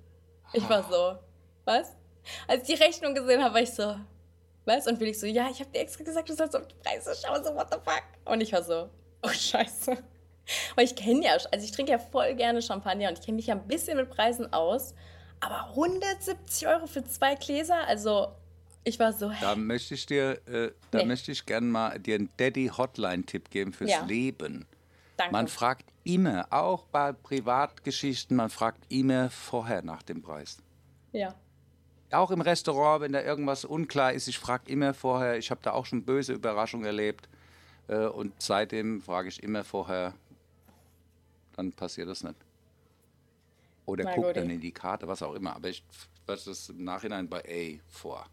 [0.53, 1.19] Ich war so,
[1.65, 1.93] was?
[2.47, 3.97] Als ich die Rechnung gesehen habe, war ich so,
[4.65, 4.87] was?
[4.87, 7.43] Und Felix so, ja, ich habe dir extra gesagt, du sollst auf die Preise schauen,
[7.45, 8.03] so, what the fuck?
[8.25, 8.89] Und ich war so,
[9.23, 9.97] oh Scheiße.
[10.75, 13.47] Weil ich kenne ja, also ich trinke ja voll gerne Champagner und ich kenne mich
[13.47, 14.95] ja ein bisschen mit Preisen aus.
[15.41, 17.87] Aber 170 Euro für zwei Gläser?
[17.87, 18.29] Also,
[18.85, 19.37] ich war so, hä?
[19.41, 21.05] Da möchte ich dir, äh, da Nee.
[21.07, 24.05] möchte ich gerne mal dir einen Daddy-Hotline-Tipp geben fürs Ja.
[24.05, 24.67] Leben.
[25.17, 25.33] Danke.
[25.33, 30.59] Man fragt immer, auch bei Privatgeschichten, man fragt immer vorher nach dem Preis.
[31.13, 31.35] ja.
[32.13, 35.39] Auch im Restaurant, wenn da irgendwas unklar ist, ich frage immer vorher.
[35.39, 37.29] Ich habe da auch schon böse Überraschungen erlebt.
[37.89, 40.15] Äh, und seitdem frage ich immer vorher.
[41.57, 42.37] Dann passiert das nicht.
[43.85, 44.37] Oder Na guck gut.
[44.37, 45.57] dann in die Karte, was auch immer.
[45.57, 45.83] Aber ich
[46.27, 48.27] was das im Nachhinein bei A vor.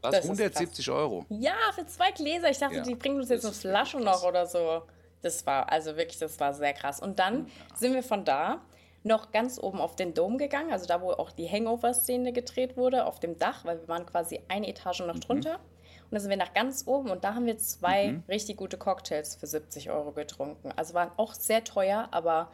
[0.00, 0.12] Was?
[0.12, 1.26] Das ist 170 Euro.
[1.28, 2.50] Ja, für zwei Gläser.
[2.50, 4.82] Ich dachte, Ja, die bringen uns jetzt eine Flasche noch oder so.
[5.20, 7.00] Das war, also wirklich, das war sehr krass.
[7.00, 8.60] Und dann sind wir von da
[9.04, 13.04] noch ganz oben auf den Dom gegangen, also da, wo auch die Hangover-Szene gedreht wurde,
[13.06, 15.06] auf dem Dach, weil wir waren quasi eine Etage Mhm.
[15.06, 15.54] noch drunter.
[15.56, 19.34] Und dann sind wir nach ganz oben und da haben wir zwei richtig gute Cocktails
[19.36, 20.70] für 70 Euro getrunken.
[20.76, 22.50] Also waren auch sehr teuer, aber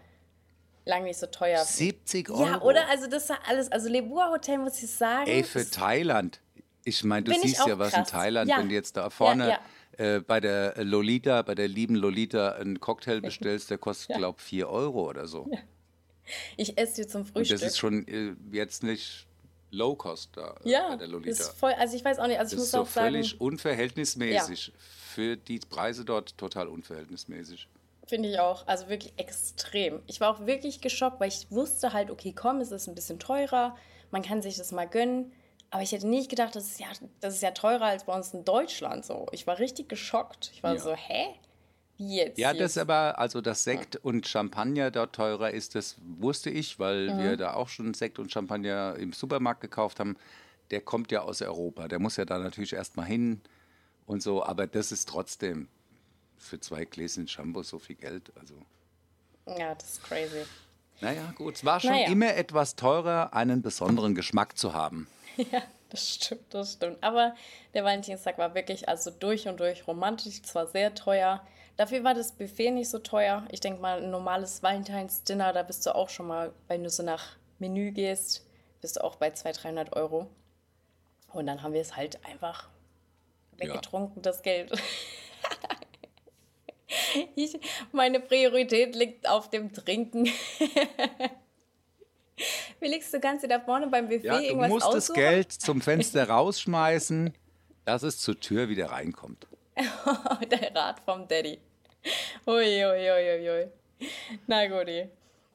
[0.85, 1.59] Lang nicht so teuer.
[1.65, 2.45] 70 Euro.
[2.47, 2.89] Ja, oder?
[2.89, 5.29] Also das war alles, also Lebua Hotel muss ich sagen.
[5.29, 6.41] Ey, für Thailand.
[6.85, 8.11] Ich meine, du siehst ja, was in krass.
[8.11, 8.57] Thailand, Ja.
[8.59, 9.59] wenn du jetzt da vorne Ja,
[9.99, 14.17] Äh, bei der Lolita, bei der lieben Lolita einen Cocktail bestellst, der kostet, Ja.
[14.19, 15.51] glaube ich, 4 Euro oder so.
[16.57, 17.59] Ich esse die zum Und Frühstück.
[17.61, 19.27] das ist schon äh, jetzt nicht
[19.71, 21.31] Low Cost da äh, ja, bei der Lolita.
[21.31, 23.07] ist voll, also ich weiß auch nicht, also ich Das muss ist so auch sagen,
[23.13, 24.73] völlig unverhältnismäßig.
[25.15, 27.69] Für die Preise dort total unverhältnismäßig.
[28.07, 28.67] Finde ich auch.
[28.67, 30.01] Also wirklich extrem.
[30.07, 33.19] Ich war auch wirklich geschockt, weil ich wusste halt, okay, komm, es ist ein bisschen
[33.19, 33.77] teurer,
[34.11, 35.33] man kann sich das mal gönnen.
[35.71, 36.87] Aber ich hätte nicht gedacht, das ist ja,
[37.21, 39.27] das ist ja teurer als bei uns in Deutschland so.
[39.33, 40.51] Ich war richtig geschockt.
[40.55, 40.81] Ich war Ja.
[40.81, 41.27] so, hä?
[41.99, 42.39] Wie jetzt?
[42.39, 47.11] Ja, das aber, also dass Sekt und Champagner dort teurer ist, das wusste ich, weil
[47.11, 47.19] Mhm.
[47.19, 50.17] wir da auch schon Sekt und Champagner im Supermarkt gekauft haben.
[50.71, 51.89] Der kommt ja aus Europa.
[51.89, 53.41] Der muss ja da natürlich erstmal hin
[54.07, 55.69] und so, aber das ist trotzdem
[56.39, 58.31] für zwei Gläschen Shampoo so viel Geld.
[58.39, 58.55] Also,
[59.59, 60.45] Ja, das ist crazy.
[61.01, 61.57] naja, gut.
[61.57, 62.09] Es war schon Naja.
[62.13, 65.09] immer etwas teurer, einen besonderen Geschmack zu haben.
[65.53, 66.99] Ja, das stimmt, das stimmt.
[67.03, 67.35] Aber
[67.73, 71.47] der Valentinstag war wirklich also durch und durch romantisch, zwar sehr teuer.
[71.79, 73.47] Dafür war das Buffet nicht so teuer.
[73.53, 77.05] Ich denke mal, ein normales Valentinsdinner, da bist du auch schon mal, wenn du so
[77.05, 78.45] nach Menü gehst,
[78.81, 80.29] bist du auch bei 200, 300 Euro.
[81.33, 82.69] Und dann haben wir es halt einfach
[83.57, 84.73] weggetrunken, das Geld.
[87.37, 87.61] Ich,
[87.93, 90.27] meine Priorität liegt auf dem Trinken.
[92.79, 95.17] Felix, du kannst dir da vorne beim Buffet Ja, du irgendwas musst das aussuchen.
[95.17, 97.35] Geld zum Fenster rausschmeißen,
[97.85, 99.47] dass es zur Tür wieder reinkommt.
[100.51, 101.61] Der Rat vom Daddy.
[102.47, 103.69] Ui, ui, ui, ui.
[104.47, 105.09] Na gut.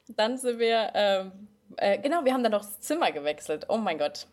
[0.08, 3.66] Dann sind wir, ähm, äh, genau, wir haben dann noch das Zimmer gewechselt.
[3.68, 4.26] Oh mein Gott.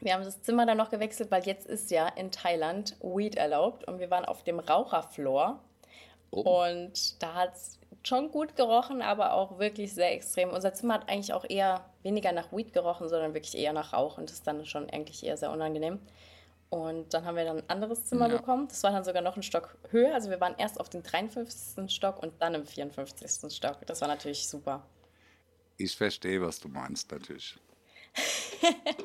[0.00, 3.84] Wir haben das Zimmer dann noch gewechselt, weil jetzt ist ja in Thailand Weed erlaubt
[3.88, 5.58] und wir waren auf dem Raucherfloor.
[6.30, 6.64] Oh.
[6.66, 10.50] Und da hat es schon gut gerochen, aber auch wirklich sehr extrem.
[10.50, 14.18] Unser Zimmer hat eigentlich auch eher weniger nach Weed gerochen, sondern wirklich eher nach Rauch.
[14.18, 15.98] Und das ist dann schon eigentlich eher sehr unangenehm.
[16.70, 18.36] Und dann haben wir dann ein anderes Zimmer Ja.
[18.36, 18.68] bekommen.
[18.68, 20.12] Das war dann sogar noch ein Stock höher.
[20.14, 21.90] Also wir waren erst auf dem 53.
[21.94, 23.50] Stock und dann im 54.
[23.56, 23.78] Stock.
[23.86, 24.84] Das war natürlich super.
[25.78, 27.56] Ich verstehe, was du meinst, natürlich.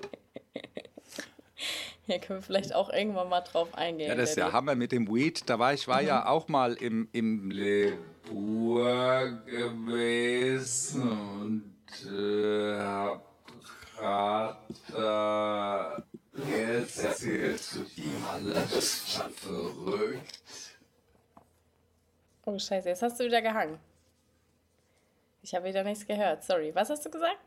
[2.06, 4.10] Hier können wir vielleicht auch irgendwann mal drauf eingehen.
[4.10, 4.52] Ja, das ist ja.
[4.52, 5.50] Hammer mit dem Weed.
[5.50, 6.08] Da war ich war Mhm.
[6.08, 7.98] ja auch mal im, im Le
[8.30, 11.02] Bois gewesen
[11.42, 13.24] und äh, hab
[13.98, 14.58] grad
[14.90, 18.96] äh, erzählt zu ihm alles
[19.36, 20.40] verrückt.
[22.46, 23.80] Oh, scheiße, jetzt hast du wieder gehangen.
[25.42, 26.44] Ich habe wieder nichts gehört.
[26.44, 26.74] Sorry.
[26.74, 27.38] Was hast du gesagt?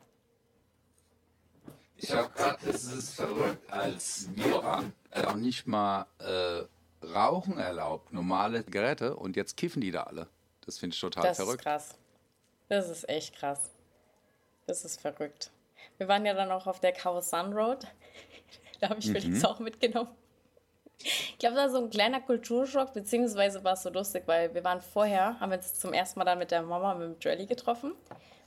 [1.99, 6.62] Ich habe gerade, es ist verrückt, als wir waren, auch nicht mal äh,
[7.07, 10.29] Rauchen erlaubt, normale Geräte und jetzt kiffen die da alle.
[10.66, 11.61] Das finde ich total Das verrückt.
[11.61, 11.94] ist krass.
[12.68, 13.70] Das ist echt krass.
[14.66, 15.51] Das ist verrückt.
[15.96, 17.87] Wir waren ja dann auch auf der Khao San Road.
[18.81, 19.45] da habe ich Felix Mhm.
[19.45, 20.11] auch mitgenommen.
[20.99, 24.65] Ich glaube, das war so ein kleiner Kulturschock, beziehungsweise war es so lustig, weil wir
[24.65, 27.45] waren vorher, haben wir uns zum ersten Mal dann mit der Mama, mit dem Joelly
[27.47, 27.93] getroffen.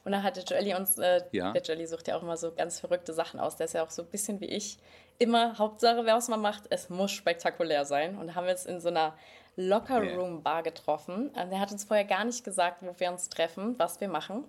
[0.04, 1.52] Und dann hatte Joelly uns, äh, Ja.
[1.52, 3.58] der Joelly sucht ja auch immer so ganz verrückte Sachen aus.
[3.58, 4.80] Der ist ja auch so ein bisschen wie ich.
[5.20, 8.18] Immer, Hauptsache, wer was man macht, es muss spektakulär sein.
[8.18, 9.14] Und da haben wir uns in so einer
[9.58, 11.28] Locker-Room-Bar getroffen.
[11.30, 14.46] Und der hat uns vorher gar nicht gesagt, wo wir uns treffen, was wir machen.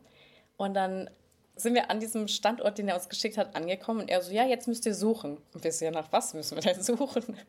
[0.57, 1.11] Und dann
[1.57, 4.01] sind wir an diesem Standort, den er uns geschickt hat, angekommen.
[4.01, 5.39] Und er so, ja, jetzt müsst ihr suchen.
[5.53, 7.37] Und wir so, ja, nach was müssen wir denn suchen?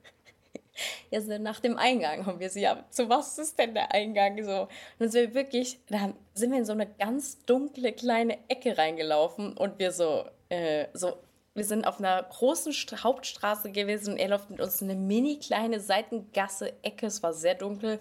[1.11, 2.25] Ja, so nach dem Eingang.
[2.25, 4.41] Und wir so, ja, zu was ist denn der Eingang?
[4.43, 4.61] So.
[4.61, 8.77] Und dann sind wir wirklich, dann sind wir in so eine ganz dunkle kleine Ecke
[8.77, 11.17] reingelaufen und wir so, äh, so,
[11.53, 14.99] wir sind auf einer großen St Hauptstraße gewesen und er läuft mit uns in eine
[14.99, 17.07] mini kleine Seitengasse Ecke.
[17.07, 17.99] Es war sehr dunkel.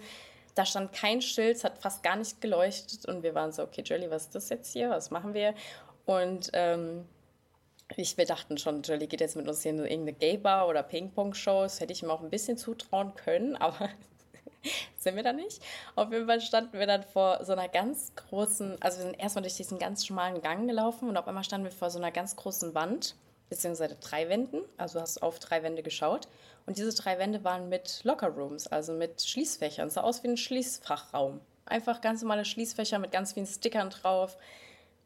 [0.55, 3.81] Da stand kein Schild, es hat fast gar nicht geleuchtet und wir waren so, okay,
[3.81, 4.89] Jolly, was ist das jetzt hier?
[4.89, 5.53] Was machen wir?
[6.05, 7.05] Und ähm,
[7.97, 11.63] ich, wir dachten schon, Jolly geht jetzt mit uns hier in irgendeine Gay-Bar oder Ping-Pong-Show.
[11.63, 13.89] Das hätte ich ihm auch ein bisschen zutrauen können, aber
[14.97, 15.61] sind wir da nicht.
[15.95, 19.41] Auf jeden Fall standen wir dann vor so einer ganz großen, also wir sind erstmal
[19.41, 22.35] durch diesen ganz schmalen Gang gelaufen und auf einmal standen wir vor so einer ganz
[22.35, 23.15] großen Wand,
[23.49, 24.61] beziehungsweise drei Wänden.
[24.77, 26.27] Also du hast auf drei Wände geschaut.
[26.65, 29.87] Und diese drei Wände waren mit Lockerrooms, also mit Schließfächern.
[29.87, 31.41] Es sah aus wie ein Schließfachraum.
[31.65, 34.37] Einfach ganz normale Schließfächer mit ganz vielen Stickern drauf.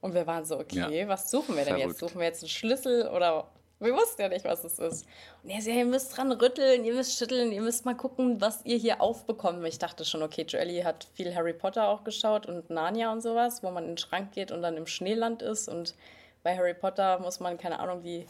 [0.06, 1.08] Und wir waren so, okay, Ja.
[1.08, 1.88] was suchen wir denn Verrückt.
[1.94, 2.00] jetzt?
[2.00, 3.48] Suchen wir jetzt einen Schlüssel oder
[3.80, 5.06] wir wussten ja nicht, was es ist.
[5.44, 8.40] Und er so, ja, ihr müsst dran rütteln, ihr müsst schütteln, ihr müsst mal gucken,
[8.40, 9.66] was ihr hier aufbekommt.
[9.66, 13.64] Ich dachte schon, okay, Joelly hat viel Harry Potter auch geschaut und Narnia und sowas,
[13.64, 15.68] wo man in den Schrank geht und dann im Schneeland ist.
[15.68, 15.96] Und
[16.44, 18.28] bei Harry Potter muss man, keine Ahnung, die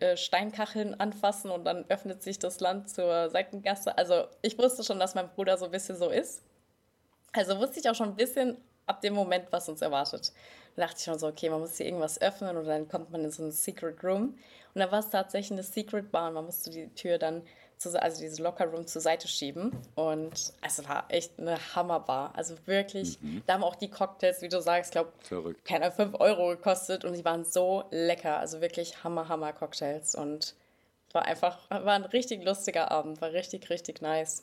[0.00, 3.96] äh, Steinkacheln anfassen und dann öffnet sich das Land zur Seitengasse.
[3.96, 6.42] Also ich wusste schon, dass mein Bruder so ein bisschen so ist.
[7.32, 10.32] Also wusste ich auch schon ein bisschen, ab dem Moment, was uns erwartet.
[10.76, 13.24] Da dachte ich schon so, okay, man muss hier irgendwas öffnen und dann kommt man
[13.24, 14.36] in so einen Secret Room.
[14.74, 17.42] Und da war es tatsächlich eine Secret Bar und man musste die Tür dann,
[17.78, 19.72] zu, also diese Locker Room zur Seite schieben.
[19.94, 22.32] Und also war echt eine Hammerbar.
[22.36, 23.42] Also wirklich, mhm.
[23.46, 27.14] da haben auch die Cocktails, wie du sagst, glaube ich, keine 5 Euro gekostet und
[27.16, 28.38] die waren so lecker.
[28.38, 30.54] Also wirklich Hammer, Hammer Cocktails und
[31.12, 34.42] war einfach, war ein richtig lustiger Abend, war richtig, richtig nice.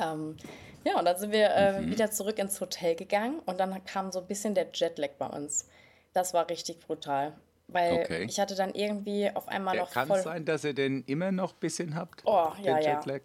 [0.00, 0.36] Ähm,
[0.84, 1.90] ja, und dann sind wir äh, mhm.
[1.90, 5.66] wieder zurück ins Hotel gegangen und dann kam so ein bisschen der Jetlag bei uns.
[6.12, 7.32] Das war richtig brutal.
[7.68, 8.24] Weil okay.
[8.24, 9.90] ich hatte dann irgendwie auf einmal der noch.
[9.90, 12.22] Kann es sein, dass ihr den immer noch ein bisschen habt?
[12.26, 12.96] Oh, ja, ja.
[12.96, 13.22] Jetlag?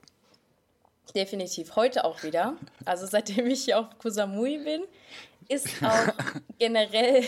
[1.14, 1.76] Definitiv.
[1.76, 2.56] Heute auch wieder.
[2.86, 4.84] Also seitdem ich hier auf Kusamui bin,
[5.50, 6.14] ist auch
[6.58, 7.26] generell.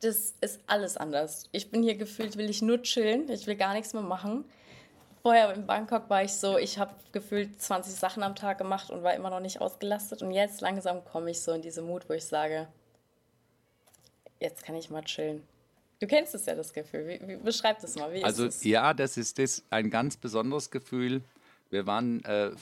[0.00, 1.44] das ist alles anders.
[1.52, 3.30] Ich bin hier gefühlt, will ich nur chillen.
[3.30, 4.44] Ich will gar nichts mehr machen
[5.28, 9.02] vorher in Bangkok war ich so, ich habe gefühlt 20 Sachen am Tag gemacht und
[9.02, 10.22] war immer noch nicht ausgelastet.
[10.22, 12.66] Und jetzt langsam komme ich so in diese Mut, wo ich sage,
[14.40, 15.42] jetzt kann ich mal chillen.
[16.00, 17.06] Du kennst es ja, das Gefühl.
[17.06, 18.10] Wie, wie beschreib das mal.
[18.14, 21.20] Wie also ja, das ist das ein ganz besonderes Gefühl.
[21.68, 22.52] Wir waren äh,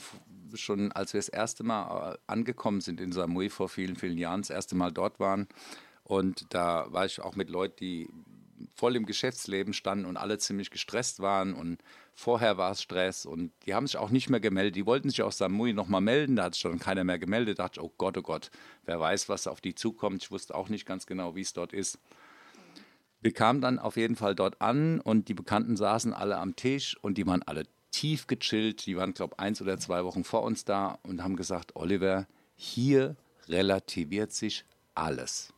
[0.53, 4.41] schon, als wir das erste Mal äh, angekommen sind in Samui vor vielen, vielen Jahren,
[4.41, 5.47] das erste Mal dort waren.
[6.03, 8.09] Und da war ich auch mit Leuten, die
[8.75, 11.81] voll im Geschäftsleben standen und alle ziemlich gestresst waren und
[12.13, 14.75] vorher war es Stress und die haben sich auch nicht mehr gemeldet.
[14.75, 17.59] Die wollten sich aus Samui nochmal melden, da hat sich schon keiner mehr gemeldet.
[17.59, 18.49] Da dachte ich, oh Gott, oh Gott,
[18.85, 20.23] wer weiß, was auf die zukommt.
[20.23, 21.99] Ich wusste auch nicht ganz genau, wie es dort ist.
[23.21, 26.97] Wir kamen dann auf jeden Fall dort an und die Bekannten saßen alle am Tisch
[27.01, 28.85] und die waren alle tief gechillt.
[28.85, 32.27] Die waren, glaube ich, eins oder zwei Wochen vor uns da und haben gesagt, Oliver,
[32.55, 33.15] hier
[33.47, 35.53] relativiert sich alles.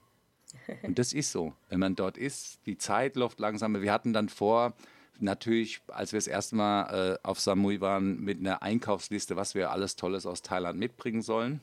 [0.83, 1.53] Und das ist so.
[1.69, 3.81] Wenn man dort ist, die Zeit läuft langsamer.
[3.81, 4.73] Wir hatten dann vor,
[5.19, 9.71] natürlich, als wir das erste Mal äh, auf Samui waren, mit einer Einkaufsliste, was wir
[9.71, 11.61] alles Tolles aus Thailand mitbringen sollen.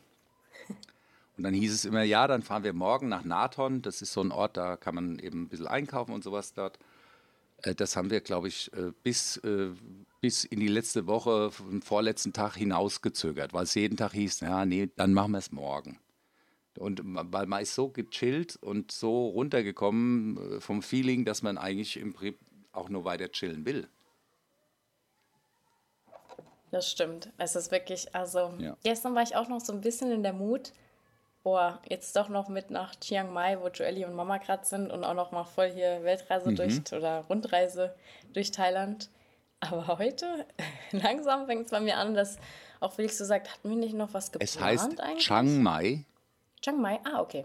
[1.37, 3.83] Und dann hieß es immer, ja, dann fahren wir morgen nach Nathon.
[3.83, 6.79] Das ist so ein Ort, da kann man eben ein bisschen einkaufen und sowas dort.
[7.63, 9.71] Äh, das haben wir, glaube ich, äh, bis, äh,
[10.21, 14.65] bis in die letzte Woche, den vorletzten Tag hinausgezögert, weil es jeden Tag hieß, ja,
[14.65, 15.99] nee, dann machen wir es morgen.
[16.79, 21.97] Und weil man ist so gechillt und so runtergekommen äh, vom Feeling, dass man eigentlich
[21.97, 22.39] im Prinzip
[22.73, 23.89] auch nur weiter chillen will.
[26.71, 27.33] Das stimmt.
[27.39, 28.77] Es ist wirklich, also ja.
[28.83, 30.73] gestern war ich auch noch so ein bisschen in der Mut,
[31.43, 35.05] boah, jetzt doch noch mit nach Chiang Mai, wo Joelly und Mama gerade sind und
[35.05, 36.57] auch noch mal voll hier Weltreise mhm.
[36.57, 37.95] durch oder Rundreise
[38.33, 39.09] durch Thailand.
[39.61, 40.45] Aber heute,
[40.91, 42.37] langsam fängt es bei mir an, dass
[42.81, 45.25] auch Felix so sagt, hatten wir nicht noch was geplant es heißt eigentlich?
[45.25, 46.05] Chiang Mai.
[46.67, 47.45] Chiang Mai, ah, okay.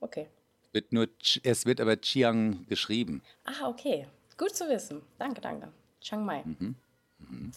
[0.00, 0.26] Okay.
[0.72, 1.06] Wird nur,
[1.44, 3.22] es wird aber Chiang geschrieben.
[3.44, 4.08] Ah, okay.
[4.36, 5.00] Gut zu wissen.
[5.16, 5.68] Danke, danke.
[6.00, 6.42] Chiang Mai.
[6.42, 6.74] Mhm.
[7.20, 7.52] Mhm.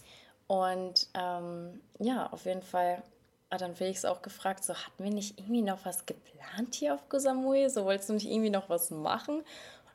[0.45, 3.01] Und ähm, ja, auf jeden Fall
[3.49, 7.09] hat dann Felix auch gefragt, so hatten wir nicht irgendwie noch was geplant hier auf
[7.09, 7.67] Koh Samui?
[7.69, 9.43] So wolltest du nicht irgendwie noch was machen?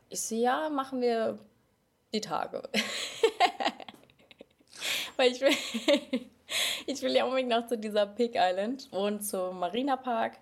[0.08, 1.38] Ich so, ja, machen wir
[2.12, 2.68] die Tage.
[5.16, 5.54] Weil ich will,
[6.88, 10.38] ich will ja unbedingt noch zu dieser Pig Island und zum Marina Park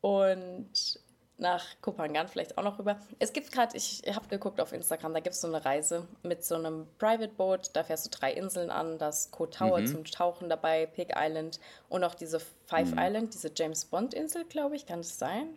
[0.00, 1.00] und
[1.40, 3.00] nach Kopangan vielleicht auch noch rüber.
[3.18, 6.44] Es gibt gerade, ich habe geguckt auf Instagram, da gibt es so eine Reise mit
[6.44, 7.70] so einem Private Boat.
[7.72, 9.86] Da fährst du drei Inseln an, das Koh Tower mhm.
[9.86, 11.58] zum Tauchen dabei, Pig Island
[11.88, 12.98] und auch diese Five mhm.
[12.98, 15.48] Island, diese James Bond Insel, glaube ich, kann es sein?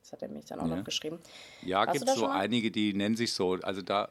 [0.00, 0.76] Das hat er mich dann auch ja.
[0.76, 1.18] noch geschrieben.
[1.62, 3.54] Ja, gibt es so einige, die nennen sich so.
[3.62, 4.10] Also da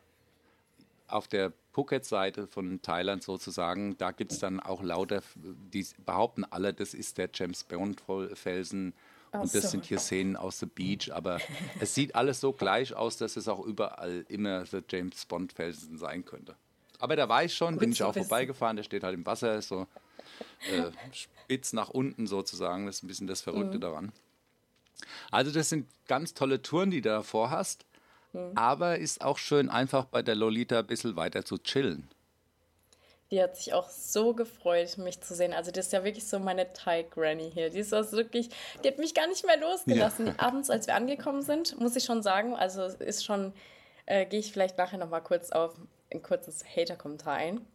[1.07, 6.73] auf der Phuket-Seite von Thailand sozusagen, da gibt es dann auch lauter, die behaupten alle,
[6.73, 8.93] das ist der James Bond-Felsen
[9.33, 9.67] und das so.
[9.69, 11.39] sind hier Szenen aus The Beach, aber
[11.79, 15.97] es sieht alles so gleich aus, dass es auch überall immer The James Bond Felsen
[15.97, 16.55] sein könnte.
[16.99, 18.27] Aber da war ich schon, Gut bin ich auch wissen.
[18.27, 19.87] vorbeigefahren, der steht halt im Wasser, so
[20.71, 23.81] äh, spitz nach unten sozusagen, das ist ein bisschen das Verrückte mhm.
[23.81, 24.11] daran.
[25.31, 27.85] Also das sind ganz tolle Touren, die du davor hast,
[28.31, 28.51] mhm.
[28.55, 32.07] aber ist auch schön einfach bei der Lolita ein bisschen weiter zu chillen.
[33.33, 35.53] Die hat sich auch so gefreut, mich zu sehen.
[35.53, 37.71] Also, das ist ja wirklich so meine Thai-Granny hier.
[37.71, 38.49] Die ist also wirklich,
[38.83, 40.27] die hat mich gar nicht mehr losgelassen.
[40.27, 40.33] Ja.
[40.37, 43.51] Abends, als wir angekommen sind, muss ich schon sagen, also ist schon,
[44.05, 45.73] äh, gehe ich vielleicht nachher nochmal kurz auf
[46.11, 47.65] ein kurzes Hater-Kommentar ein.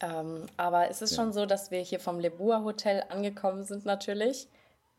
[0.00, 1.16] Ähm, aber es ist ja.
[1.16, 4.48] schon so, dass wir hier vom Lebua Hotel angekommen sind, natürlich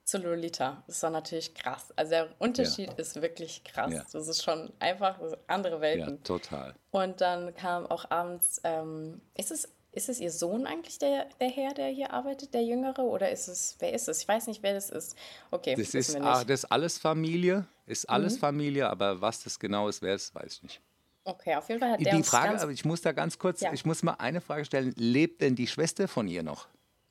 [0.10, 0.84] zu Lolita.
[0.88, 1.94] Das war natürlich krass.
[1.96, 2.96] Also der Unterschied ja.
[2.96, 3.94] ist wirklich krass.
[3.94, 4.06] Ja.
[4.12, 6.16] Das ist schon einfach andere Welten.
[6.16, 6.76] Ja, total.
[6.92, 11.50] Und dann kam auch abends, ähm, ist es ist es ihr Sohn eigentlich, der, der
[11.50, 13.02] Herr, der hier arbeitet, der Jüngere?
[13.02, 14.22] Oder ist es, wer ist es?
[14.22, 15.16] Ich weiß nicht, wer das ist.
[15.50, 18.40] Okay, das ist, ah, das ist alles Familie, ist alles mhm.
[18.40, 20.82] Familie, aber was das genau ist, wer es, weiß ich nicht.
[21.24, 23.74] Okay, auf jeden Fall hat der Die Frage, aber ich muss da ganz kurz, ja.
[23.74, 24.94] ich muss mal eine Frage stellen.
[24.96, 26.68] Lebt denn die Schwester von ihr noch?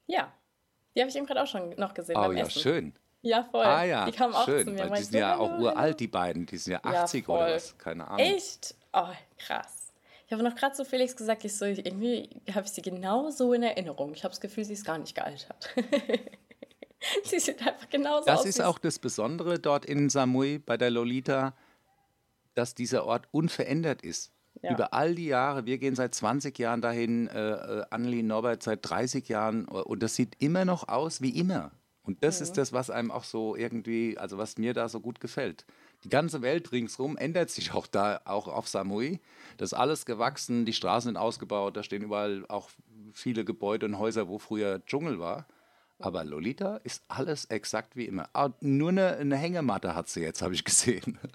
[0.07, 0.33] Ja,
[0.95, 2.61] die habe ich eben gerade auch schon noch gesehen oh, ja, Essen.
[2.61, 2.95] schön.
[3.23, 3.65] Ja, voll.
[3.65, 4.65] Ah ja, die kamen auch schön.
[4.65, 4.89] zu mir.
[4.91, 6.47] Weil die sind ja auch uralt, die beiden.
[6.47, 7.55] Die sind ja Ja, 80 oder voll.
[7.55, 7.79] was.
[7.79, 8.19] Keine Ahnung.
[8.21, 8.75] Echt?
[8.93, 9.93] Oh, krass.
[10.27, 13.55] Ich habe noch gerade zu Felix gesagt, ich so, irgendwie habe ich sie genau so
[13.55, 14.13] in Erinnerung.
[14.15, 15.75] Ich habe das Gefühl, sie ist gar nicht gealtert.
[17.25, 18.43] sie sieht einfach genauso aus.
[18.43, 21.57] Das ist auch das Besondere dort in Samui bei der Lolita,
[22.55, 24.31] dass dieser Ort unverändert ist.
[24.63, 24.73] Ja.
[24.73, 28.81] Über all die Jahre, wir gehen seit 20 Jahren dahin, äh, äh, Anneli Norbert seit
[28.89, 31.71] 30 Jahren und das sieht immer noch aus wie immer.
[32.03, 32.45] Und das Mhm.
[32.45, 35.65] ist das, was einem auch so irgendwie, also was mir da so gut gefällt.
[36.05, 39.21] Die ganze Welt ringsherum ändert sich auch da, auch auf Samui.
[39.59, 42.71] Das ist alles gewachsen, die Straßen sind ausgebaut, da stehen überall auch
[43.13, 45.47] viele Gebäude und Häuser, wo früher Dschungel war.
[46.01, 48.29] Aber Lolita ist alles exakt wie immer.
[48.33, 51.19] Ah, nur eine, eine Hängematte hat sie jetzt, habe ich gesehen.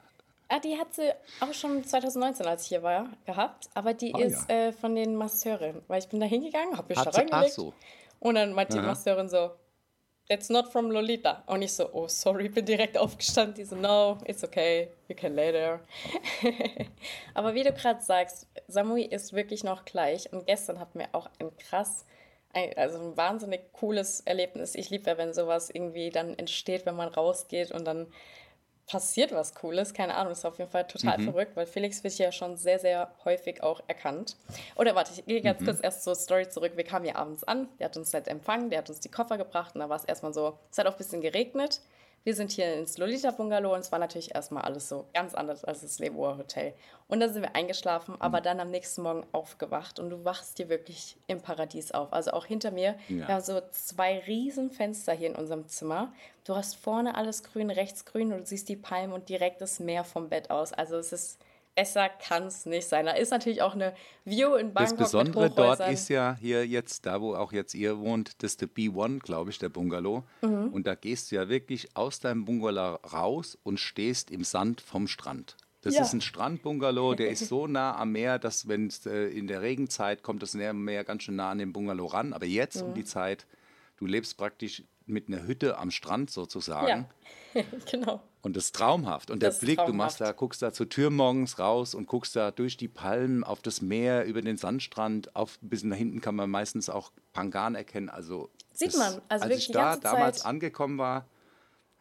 [0.56, 3.70] Ah, die hat sie auch schon 2019, als ich hier war, gehabt.
[3.74, 4.68] Aber die Ah, ist ja.
[4.68, 5.82] äh, von den Masseurinnen.
[5.88, 7.54] Weil ich bin da hingegangen, habe mich Hat da sie, ach reingelegt.
[7.54, 7.74] so.
[8.20, 8.84] Und dann meinte die.
[8.86, 9.52] Masseurin so,
[10.30, 11.44] That's not from Lolita.
[11.48, 13.56] Und ich so, oh, sorry, bin direkt aufgestanden.
[13.56, 15.80] Die so, no, it's okay, you can later.
[17.34, 20.32] Aber wie du gerade sagst, Samui ist wirklich noch gleich.
[20.32, 22.06] Und gestern hatten wir auch ein krass,
[22.76, 24.76] also ein wahnsinnig cooles Erlebnis.
[24.76, 28.08] Ich liebe ja, wenn sowas irgendwie dann entsteht, wenn man rausgeht und dann
[28.88, 29.94] passiert was Cooles.
[29.94, 33.14] Keine Ahnung, ist auf jeden Fall total verrückt, weil Felix wird ja schon sehr, sehr
[33.26, 34.36] häufig auch erkannt.
[34.76, 36.74] Oder warte, ich gehe ganz kurz erst zur Story zurück.
[36.76, 39.38] Wir kamen hier abends an, der hat uns nett empfangen, der hat uns die Koffer
[39.38, 41.82] gebracht und da war es erstmal so, es hat auch ein bisschen geregnet.
[42.26, 45.66] Wir sind hier ins Lolita Bungalow und es war natürlich erstmal alles so ganz anders
[45.66, 46.74] als das Leeuwer Hotel.
[47.10, 50.70] Und dann sind wir eingeschlafen, aber dann am nächsten Morgen aufgewacht und du wachst hier
[50.70, 52.14] wirklich im Paradies auf.
[52.14, 53.28] Also auch hinter mir, Ja.
[53.28, 56.14] wir haben so zwei riesen Fenster hier in unserem Zimmer.
[56.46, 59.82] Du hast vorne alles grün, rechts grün und du siehst die Palmen und direkt das
[59.82, 60.72] Meer vom Bett aus.
[60.72, 61.40] Also es ist
[61.76, 63.06] besser kann es nicht sein.
[63.06, 63.94] Da ist natürlich auch eine
[64.26, 68.00] View in Bangkok Das Besondere dort ist ja hier jetzt, da wo auch jetzt ihr
[68.00, 70.24] wohnt, das ist der B1, glaube ich, der Bungalow.
[70.42, 70.70] Mhm.
[70.74, 75.08] Und da gehst du ja wirklich aus deinem Bungalow raus und stehst im Sand vom
[75.08, 75.58] Strand.
[75.82, 76.04] Das Ja.
[76.04, 79.62] ist ein Strandbungalow, der ist so nah am Meer, dass wenn es äh, in der
[79.62, 82.34] Regenzeit kommt, das Meer ganz schön nah an den Bungalow ran.
[82.34, 82.90] Aber jetzt Mhm.
[82.90, 83.46] um die Zeit,
[83.98, 87.08] du lebst praktisch mit einer Hütte am Strand sozusagen.
[87.54, 88.22] ja, genau.
[88.44, 89.32] Und das ist traumhaft.
[89.32, 92.36] Und Das der Blick, du machst da, guckst da zur Tür morgens raus und guckst
[92.36, 96.20] da durch die Palmen auf das Meer, über den Sandstrand, auf ein bisschen da hinten
[96.22, 98.10] kann man meistens auch Pangan erkennen.
[98.10, 100.46] Also Sieht man, also als ich da damals Zeit.
[100.46, 101.26] angekommen war,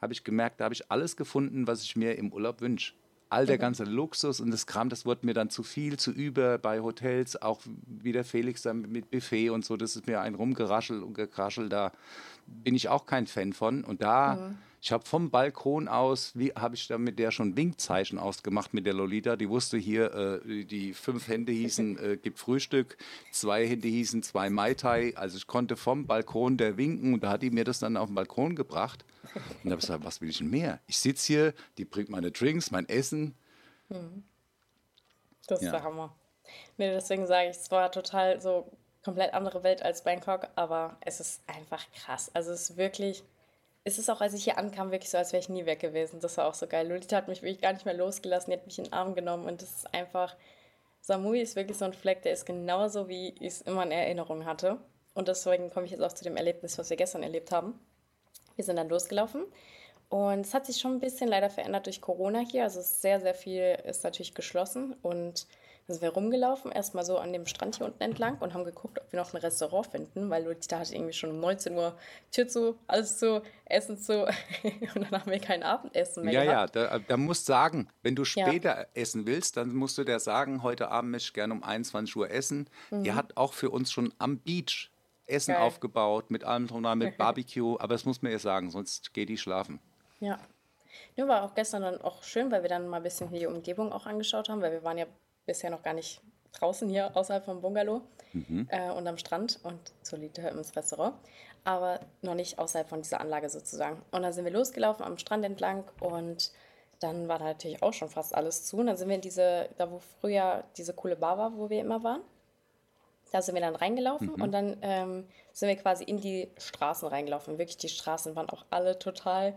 [0.00, 2.94] habe ich gemerkt, da habe ich alles gefunden, was ich mir im Urlaub wünsche.
[3.31, 3.46] All Mhm.
[3.46, 6.81] der ganze Luxus und das Kram, das wurde mir dann zu viel, zu über bei
[6.81, 11.02] Hotels, auch wie der Felix dann mit Buffet und so, das ist mir ein rumgeraschel
[11.05, 11.92] und gekraschel, da
[12.46, 13.85] bin ich auch kein Fan von.
[13.85, 14.59] Und da, Mhm.
[14.85, 18.85] Ich habe vom Balkon aus, wie habe ich da mit der schon Winkzeichen ausgemacht mit
[18.85, 20.12] der Lolita, die wusste hier,
[20.45, 22.97] äh, die fünf Hände hießen, äh, gibt Frühstück,
[23.31, 27.31] zwei Hände hießen, zwei Mai Tai, also ich konnte vom Balkon der winken und da
[27.31, 29.05] hat die mir das dann auf den Balkon gebracht.
[29.35, 30.81] Und da habe ich gesagt, was will ich denn mehr?
[30.88, 33.37] Ich sitze hier, die bringt meine Drinks, mein Essen.
[35.47, 35.71] Das ist Ja.
[35.73, 36.12] der Hammer.
[36.77, 38.66] Nee, deswegen sage ich, es war total so
[39.05, 42.31] komplett andere Welt als Bangkok, aber es ist einfach krass.
[42.35, 43.23] Also es ist wirklich,
[43.85, 46.21] es ist auch, als ich hier ankam, wirklich so, als wäre ich nie weg gewesen.
[46.21, 46.88] Das war auch so geil.
[46.88, 49.47] Lolita hat mich wirklich gar nicht mehr losgelassen, die hat mich in den Arm genommen
[49.47, 50.37] und das ist einfach,
[51.01, 54.45] Samui ist wirklich so ein Fleck, der ist genauso, wie ich es immer in Erinnerung
[54.45, 54.79] hatte.
[55.14, 57.79] Und deswegen komme ich jetzt auch zu dem Erlebnis, was wir gestern erlebt haben.
[58.57, 59.45] Wir sind dann losgelaufen
[60.09, 62.64] und es hat sich schon ein bisschen leider verändert durch Corona hier.
[62.64, 65.47] Also sehr, sehr viel ist natürlich geschlossen und
[65.87, 69.01] dann sind wir rumgelaufen, erstmal so an dem Strand hier unten entlang und haben geguckt,
[69.01, 71.97] ob wir noch ein Restaurant finden, weil Lolita hatte irgendwie schon um 19 Uhr
[72.31, 74.25] Tür zu, alles zu, Essen zu
[74.95, 76.77] und dann haben wir kein Abendessen mehr Ja, ja, gehabt.
[76.77, 78.47] da, da musst sagen, wenn du Ja.
[78.47, 82.14] später essen willst, dann musst du der sagen, heute Abend möchte ich gerne um 21
[82.16, 82.68] Uhr essen.
[82.90, 84.90] Die hat auch für uns schon am Beach
[85.27, 85.57] Essen Mhm.
[85.57, 85.66] Geil.
[85.66, 89.38] aufgebaut, mit allem drum mit Barbecue, aber das muss man ihr sagen, sonst geht die
[89.38, 89.79] schlafen.
[90.21, 90.38] Ja.
[91.16, 93.92] Nur war auch gestern dann auch schön, weil wir dann mal ein bisschen die Umgebung
[93.92, 95.07] auch angeschaut haben, weil wir waren ja
[95.46, 96.20] bisher noch gar nicht
[96.52, 98.02] draußen hier außerhalb vom Bungalow
[98.68, 101.14] äh, und am Strand und Solite ins Restaurant,
[101.64, 104.02] aber noch nicht außerhalb von dieser Anlage sozusagen.
[104.11, 106.52] Und dann sind wir losgelaufen am Strand entlang und
[107.00, 108.79] dann war da natürlich auch schon fast alles zu.
[108.79, 111.81] Und dann sind wir in diese, da wo früher diese coole Bar war, wo wir
[111.81, 112.21] immer waren.
[113.33, 117.56] Da sind wir dann reingelaufen und dann ähm, sind wir quasi in die Straßen reingelaufen.
[117.56, 119.54] Wirklich, die Straßen waren auch alle total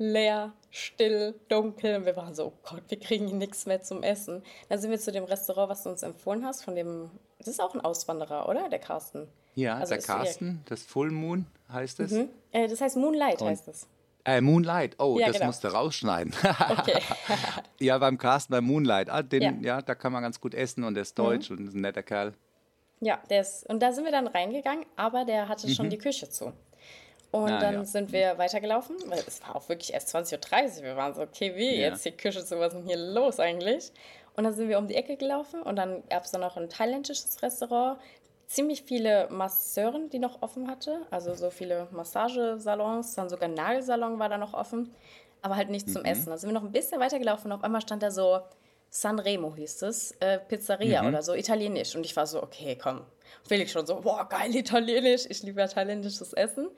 [0.00, 1.96] leer, still, dunkel.
[1.96, 4.42] Und wir waren so, oh Gott, wir kriegen hier nichts mehr zum Essen.
[4.68, 7.60] Dann sind wir zu dem Restaurant, was du uns empfohlen hast, von dem, das ist
[7.60, 8.68] auch ein Auswanderer, oder?
[8.68, 9.28] Der Carsten.
[9.54, 12.12] Ja, Also der Carsten, das Full Moon heißt es.
[12.12, 12.28] Hm?
[12.50, 13.86] Äh, das heißt Moonlight, Und- heißt es.
[14.24, 15.46] Äh, Moonlight, oh, Ja, das genau.
[15.46, 16.34] musst du rausschneiden.
[16.78, 17.00] Okay.
[17.80, 19.50] ja, beim Carsten, beim Moonlight, ah, den, Ja.
[19.52, 19.64] Mhm.
[19.64, 19.82] ja.
[19.82, 22.34] da kann man ganz gut essen und der ist deutsch und ist ein netter Kerl.
[23.00, 26.28] Ja, der ist, und da sind wir dann reingegangen, aber der hatte schon die Küche
[26.28, 26.52] zu.
[27.32, 27.84] Und Ah, dann ja.
[27.84, 30.82] sind wir weitergelaufen, weil es war auch wirklich erst 20.30 Uhr.
[30.84, 31.88] Wir waren so, okay, wie Ja.
[31.88, 33.92] jetzt die Küche zu, was ist denn hier los eigentlich?
[34.36, 36.68] Und dann sind wir um die Ecke gelaufen und dann gab es da noch ein
[36.68, 38.00] thailändisches Restaurant.
[38.46, 41.02] Ziemlich viele Masseuren, die noch offen hatte.
[41.10, 44.92] Also so viele Massagesalons, dann sogar ein Nagelsalon war da noch offen.
[45.42, 45.92] Aber halt nicht Mhm.
[45.92, 46.30] zum Essen.
[46.30, 48.40] Dann sind wir noch ein bisschen weitergelaufen und auf einmal stand da so
[48.92, 50.42] Sanremo hieß es, äh, Mhm.
[50.48, 51.94] Pizzeria oder so, italienisch.
[51.94, 53.02] Und ich war so, okay, komm.
[53.46, 55.26] Felix schon so, boah, geil, italienisch.
[55.28, 56.68] Ich liebe ja thailändisches Essen.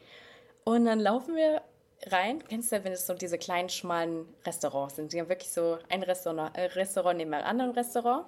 [0.64, 1.62] Und dann laufen wir
[2.06, 2.42] rein.
[2.48, 5.12] Kennst du, wenn es so diese kleinen, schmalen Restaurants sind?
[5.12, 8.26] Die haben wirklich so ein Restaurant, äh, Restaurant neben einem anderen Restaurant.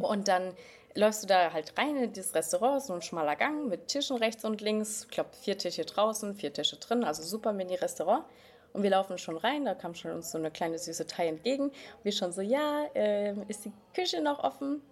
[0.00, 0.54] Und dann
[0.94, 4.44] läufst du da halt rein in dieses Restaurant, so ein schmaler Gang mit Tischen rechts
[4.44, 5.04] und links.
[5.04, 8.24] Ich glaube, vier Tische draußen, vier Tische drin, also super Mini-Restaurant.
[8.72, 11.68] Und wir laufen schon rein, da kam schon uns so eine kleine süße Thai entgegen.
[11.68, 14.82] Und wir schon so, ja, ähm, ist die Küche noch offen?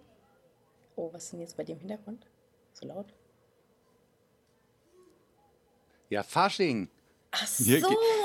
[0.95, 2.25] Oh, was ist denn jetzt bei dir im Hintergrund?
[2.73, 3.07] So laut?
[6.09, 6.89] Ja, Fasching.
[7.35, 7.63] Ach so!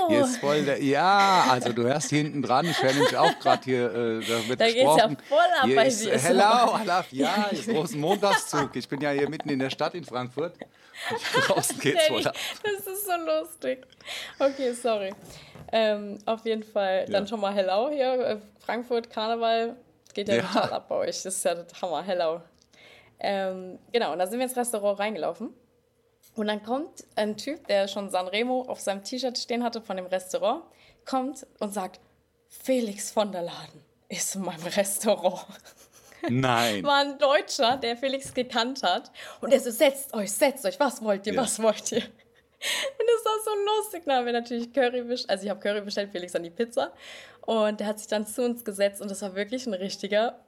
[0.09, 3.65] Hier, ist voll der, ja, also du hörst hinten dran, ich höre nämlich auch gerade
[3.65, 5.17] hier, äh, da wird Da geht's ja gesprochen.
[5.29, 6.13] voll ab hier bei ist, dir.
[6.13, 8.77] äh, Hello, hello, ja, hier ist großen Montagszug.
[8.77, 10.57] Ich bin ja hier mitten in der Stadt in Frankfurt.
[11.47, 12.35] Draußen geht's voll ab.
[12.63, 13.87] das ist so lustig.
[14.39, 15.15] Okay, sorry.
[15.73, 17.29] Ähm, auf jeden Fall dann Ja.
[17.29, 18.13] schon mal Hello hier.
[18.13, 19.75] äh, Frankfurt, Karneval.
[20.13, 20.43] Geht ja, Ja.
[20.43, 21.23] total ab bei euch.
[21.23, 22.03] Das ist ja der Hammer.
[22.03, 22.43] Hello.
[23.21, 25.51] Ähm, genau, und da sind wir ins Restaurant reingelaufen.
[26.39, 30.07] Und dann kommt ein Typ, der schon Sanremo auf seinem T-Shirt stehen hatte von dem
[30.07, 30.63] Restaurant,
[31.05, 32.01] kommt und sagt,
[32.49, 35.45] Felix von der Laden ist in meinem Restaurant.
[36.29, 36.83] Nein.
[36.85, 39.11] War ein Deutscher, der Felix gekannt hat.
[39.41, 41.43] Und er so, setzt euch, setzt euch, was wollt ihr, Ja.
[41.43, 42.03] was wollt ihr?
[42.03, 44.03] Und das war so lustig.
[44.07, 45.31] Da haben wir natürlich Curry bestellt.
[45.31, 46.93] Also ich habe Curry bestellt, Felix an die Pizza.
[47.43, 50.39] Und der hat sich dann zu uns gesetzt und das war wirklich ein richtiger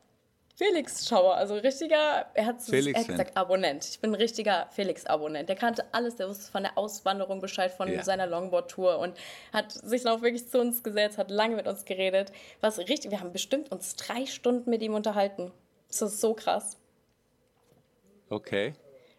[0.65, 1.37] Felix-Schauer.
[1.37, 3.85] Also richtiger, er hat, so- er hat gesagt Abonnent.
[3.87, 5.49] Ich bin ein richtiger Felix-Abonnent.
[5.49, 8.03] Der kannte alles, der wusste von der Auswanderung Bescheid, von Ja.
[8.03, 9.17] seiner Longboard-Tour und
[9.55, 12.31] hat sich dann auch wirklich zu uns gesetzt, hat lange mit uns geredet.
[12.61, 15.51] Was richtig, wir haben bestimmt uns drei Stunden mit ihm unterhalten.
[15.89, 16.77] Das ist so krass.
[18.29, 18.75] Okay.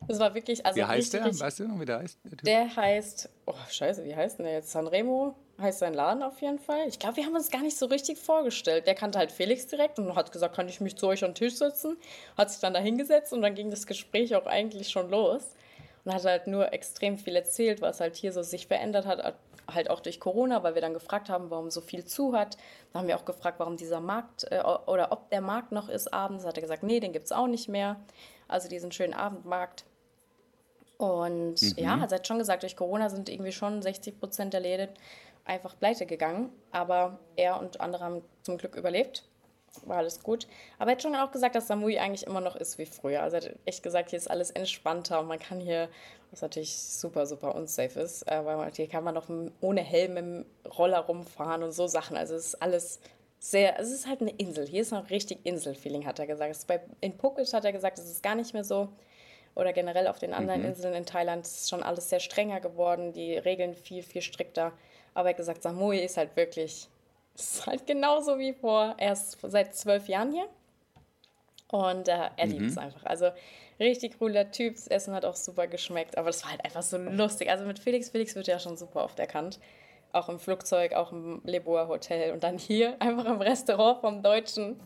[0.07, 1.39] Das war wirklich, also Wie heißt richtig, der?
[1.45, 2.17] Weißt du noch, wie der heißt?
[2.43, 4.71] Der heißt, oh scheiße, wie heißt denn der jetzt?
[4.71, 6.87] Sanremo heißt sein Laden auf jeden Fall.
[6.87, 8.87] Ich glaube, wir haben uns gar nicht so richtig vorgestellt.
[8.87, 11.35] Der kannte halt Felix direkt und hat gesagt, kann ich mich zu euch an den
[11.35, 11.97] Tisch setzen?
[12.37, 15.55] Hat sich dann da hingesetzt und dann ging das Gespräch auch eigentlich schon los.
[16.03, 19.35] Und hat halt nur extrem viel erzählt, was halt hier so sich verändert hat,
[19.73, 22.57] halt auch durch Corona, weil wir dann gefragt haben, warum so viel zu hat.
[22.91, 26.13] Dann haben wir auch gefragt, warum dieser Markt äh, oder ob der Markt noch ist
[26.13, 26.45] abends.
[26.45, 27.97] Hat er gesagt, nee, den gibt es auch nicht mehr.
[28.47, 29.85] Also diesen schönen Abendmarkt.
[30.97, 34.89] Und ja, hat halt schon gesagt, durch Corona sind irgendwie schon 60 Prozent der Läden
[35.45, 36.51] einfach pleite gegangen.
[36.71, 39.27] Aber er und andere haben zum Glück überlebt.
[39.85, 40.47] War alles gut.
[40.79, 43.23] Aber er hat schon auch gesagt, dass Samui eigentlich immer noch ist wie früher.
[43.23, 45.87] Also er hat echt gesagt, hier ist alles entspannter und man kann hier,
[46.29, 49.29] was natürlich super, super unsafe ist, äh, weil hier kann man noch
[49.61, 50.45] ohne Helm dem
[50.77, 52.17] Roller rumfahren und so Sachen.
[52.17, 52.99] Also es ist alles
[53.39, 54.67] sehr, es ist halt eine Insel.
[54.67, 56.67] Hier ist noch richtig Insel-Feeling, hat er gesagt.
[56.67, 58.89] Bei, in Phuket hat er gesagt, es ist gar nicht mehr so
[59.55, 63.37] oder generell auf den anderen Inseln in Thailand ist schon alles sehr strenger geworden, die
[63.37, 64.71] Regeln viel, viel strikter.
[65.13, 66.87] Aber er hat gesagt, Samui ist halt wirklich,
[67.35, 68.95] ist halt genauso wie vor.
[68.97, 70.47] Er ist seit zwölf Jahren hier
[71.69, 73.05] und äh, er liebt es einfach.
[73.05, 73.31] Also
[73.79, 76.97] richtig cooler Typ, das Essen hat auch super geschmeckt, aber das war halt einfach so
[76.97, 77.49] lustig.
[77.49, 79.59] Also mit Felix, Felix wird ja schon super oft erkannt.
[80.13, 84.79] Auch im Flugzeug, auch im Leboa Hotel und dann hier einfach im Restaurant vom Deutschen.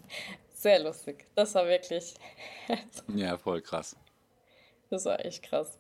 [0.54, 1.26] Sehr lustig.
[1.36, 2.14] Das war wirklich,
[3.16, 3.96] Ja, voll krass.
[4.90, 5.78] das war echt krass.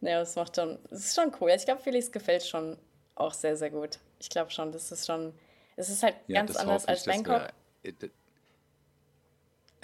[0.00, 1.50] Ja, das macht schon, das ist schon cool.
[1.50, 2.76] Ich glaube, Felix gefällt schon
[3.14, 3.98] auch sehr, sehr gut.
[4.18, 5.32] Ich glaube schon, das ist schon,
[5.76, 7.52] es ist halt Ja, ganz anders als ich, Bangkok.
[7.82, 8.10] wir- äh, d-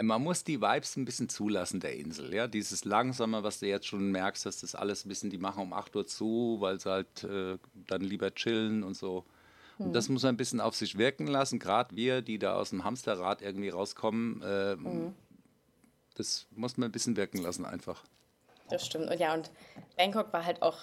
[0.02, 2.46] Man muss die Vibes ein bisschen zulassen der Insel, ja.
[2.46, 5.72] Dieses Langsame, was du jetzt schon merkst, dass das alles ein bisschen, die machen um
[5.74, 9.26] 8 Uhr zu, weil sie halt äh, dann lieber chillen und so.
[9.78, 9.92] Und Hm.
[9.92, 12.82] das muss man ein bisschen auf sich wirken lassen, gerade wir, die da aus dem
[12.84, 14.42] Hamsterrad irgendwie rauskommen.
[14.44, 15.14] ähm, Hm.
[16.16, 18.02] Das muss man ein bisschen wirken lassen einfach.
[18.68, 19.10] Das stimmt.
[19.10, 19.50] Und ja, und
[19.96, 20.78] Bangkok war halt auch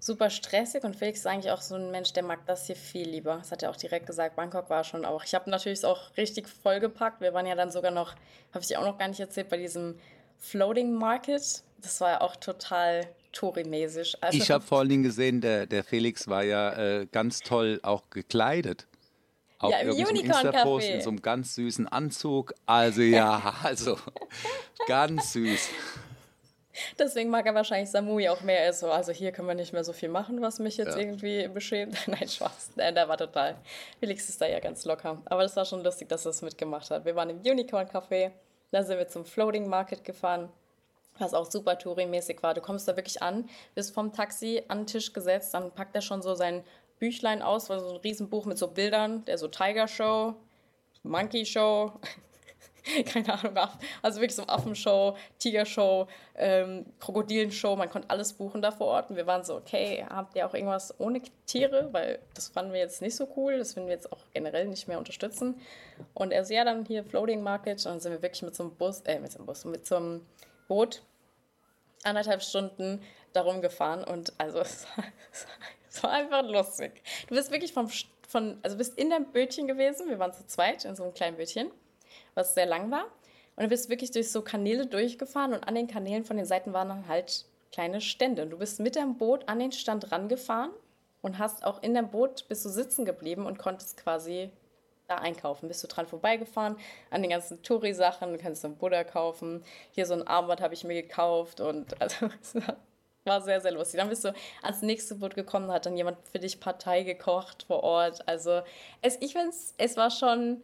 [0.00, 3.08] super stressig und Felix ist eigentlich auch so ein Mensch, der mag das hier viel
[3.08, 3.36] lieber.
[3.36, 4.34] Das hat er auch direkt gesagt.
[4.34, 5.22] Bangkok war schon auch.
[5.24, 7.20] Ich habe natürlich auch richtig vollgepackt.
[7.20, 8.14] Wir waren ja dann sogar noch,
[8.52, 9.98] habe ich dir auch noch gar nicht erzählt, bei diesem
[10.38, 11.62] Floating Market.
[11.78, 14.16] Das war ja auch total Touri-mäßig.
[14.22, 17.78] Also, Ich habe vor allen Dingen gesehen, der, der Felix war ja äh, ganz toll
[17.82, 18.86] auch gekleidet.
[19.58, 20.90] Auch Ja, im irgend so einem Unicorn Insta-Post Café.
[20.94, 22.54] in so einem ganz süßen Anzug.
[22.66, 23.98] Also ja, also
[24.88, 25.68] ganz süß.
[26.98, 28.60] Deswegen mag er wahrscheinlich Samui auch mehr.
[28.64, 30.94] Er ist so, also hier können wir nicht mehr so viel machen, was mich jetzt
[30.96, 30.98] Ja.
[31.00, 31.96] irgendwie beschämt.
[32.06, 32.70] Nein, Spaß.
[32.76, 33.56] Nein, der war total.
[33.98, 35.20] Felix ist da ja ganz locker.
[35.26, 37.04] Aber das war schon lustig, dass er es mitgemacht hat.
[37.04, 38.30] Wir waren im Unicorn Café,
[38.70, 40.48] dann sind wir zum Floating Market gefahren.
[41.18, 42.54] was auch super Touri-mäßig war.
[42.54, 46.00] Du kommst da wirklich an, bist vom Taxi an den Tisch gesetzt, dann packt er
[46.00, 46.64] schon so sein
[46.98, 50.34] Büchlein aus, war so ein Riesenbuch mit so Bildern, der so Tiger Show,
[51.02, 51.92] Monkey Show,
[53.06, 53.56] keine Ahnung,
[54.02, 56.06] also wirklich so Affenshow, Tigershow,
[56.36, 60.36] ähm, Krokodilenshow, man konnte alles buchen da vor Ort und wir waren so, okay, habt
[60.36, 63.88] ihr auch irgendwas ohne Tiere, weil das fanden wir jetzt nicht so cool, das finden
[63.88, 65.60] wir jetzt auch generell nicht mehr unterstützen.
[66.14, 67.78] Und er so, ja, dann hier Floating Market.
[67.78, 69.86] Und dann sind wir wirklich mit so einem Bus, äh, mit so einem Bus, mit
[69.86, 70.26] so einem
[70.66, 71.02] Boot
[72.02, 73.02] anderthalb Stunden
[73.32, 75.04] darum gefahren und also es war,
[75.88, 77.02] es war einfach lustig.
[77.28, 77.88] Du bist wirklich vom,
[78.26, 81.36] von, also bist in deinem Bötchen gewesen, wir waren zu zweit in so einem kleinen
[81.36, 81.70] Bötchen
[82.40, 83.04] was sehr lang war.
[83.56, 86.72] Und du bist wirklich durch so Kanäle durchgefahren und an den Kanälen von den Seiten
[86.72, 88.42] waren dann halt kleine Stände.
[88.42, 90.70] Und du bist mit deinem Boot an den Stand rangefahren
[91.22, 94.50] und hast auch in deinem Boot bist du sitzen geblieben und konntest quasi
[95.08, 95.68] da einkaufen.
[95.68, 96.76] Bist du dran vorbeigefahren
[97.10, 99.62] an den ganzen Touri-Sachen, du kannst einen Buddha kaufen.
[99.90, 102.30] Hier so ein Armband habe ich mir gekauft und also
[103.24, 104.00] war sehr, sehr lustig.
[104.00, 104.32] Dann bist du
[104.62, 108.26] ans nächste Boot gekommen, hat dann jemand für dich Partei gekocht vor Ort.
[108.26, 108.62] Also
[109.02, 110.62] es, ich finde es war schon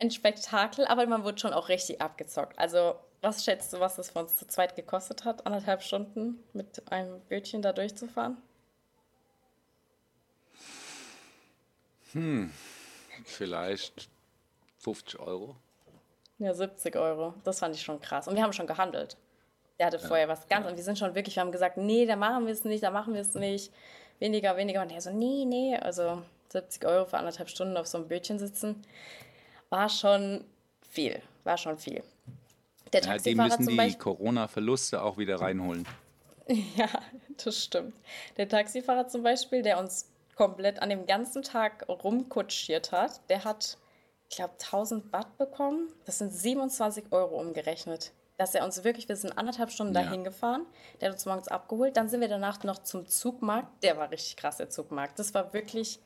[0.00, 2.58] ein Spektakel, aber man wurde schon auch richtig abgezockt.
[2.58, 6.90] Also, was schätzt du, was es für uns zu zweit gekostet hat, anderthalb Stunden mit
[6.90, 8.36] einem Bötchen da durchzufahren?
[12.12, 12.52] Hm,
[13.24, 14.08] vielleicht
[14.78, 15.56] 50 Euro.
[16.38, 17.34] Ja, 70 Euro.
[17.42, 18.28] Das fand ich schon krass.
[18.28, 19.16] Und wir haben schon gehandelt.
[19.78, 20.64] Der hatte ja, vorher was ganz.
[20.64, 20.70] Ja.
[20.70, 22.90] Und wir sind schon wirklich, wir haben gesagt, nee, da machen wir es nicht, da
[22.90, 23.72] machen wir es nicht.
[24.20, 24.82] Weniger, weniger.
[24.82, 25.76] Und der so, nee, nee.
[25.76, 28.84] Also 70 Euro für anderthalb Stunden auf so einem Bötchen sitzen
[29.70, 30.44] war schon
[30.88, 31.20] viel.
[31.44, 32.02] War schon viel.
[32.92, 35.86] Der ja, die müssen die Corona-Verluste auch wieder reinholen.
[36.76, 36.88] Ja,
[37.44, 37.94] das stimmt.
[38.38, 43.76] Der Taxifahrer zum Beispiel, der uns komplett an dem ganzen Tag rumkutschiert hat, der hat,
[44.30, 45.92] ich glaube, 1000 Baht bekommen.
[46.06, 48.12] Das sind 27 Euro umgerechnet.
[48.38, 50.04] Dass er uns wirklich, wir sind anderthalb Stunden ja.
[50.04, 50.64] dahin gefahren,
[51.00, 51.98] der hat uns morgens abgeholt.
[51.98, 53.82] Dann sind wir danach noch zum Zugmarkt.
[53.82, 55.18] Der war richtig krass, der Zugmarkt.
[55.18, 56.00] Das war wirklich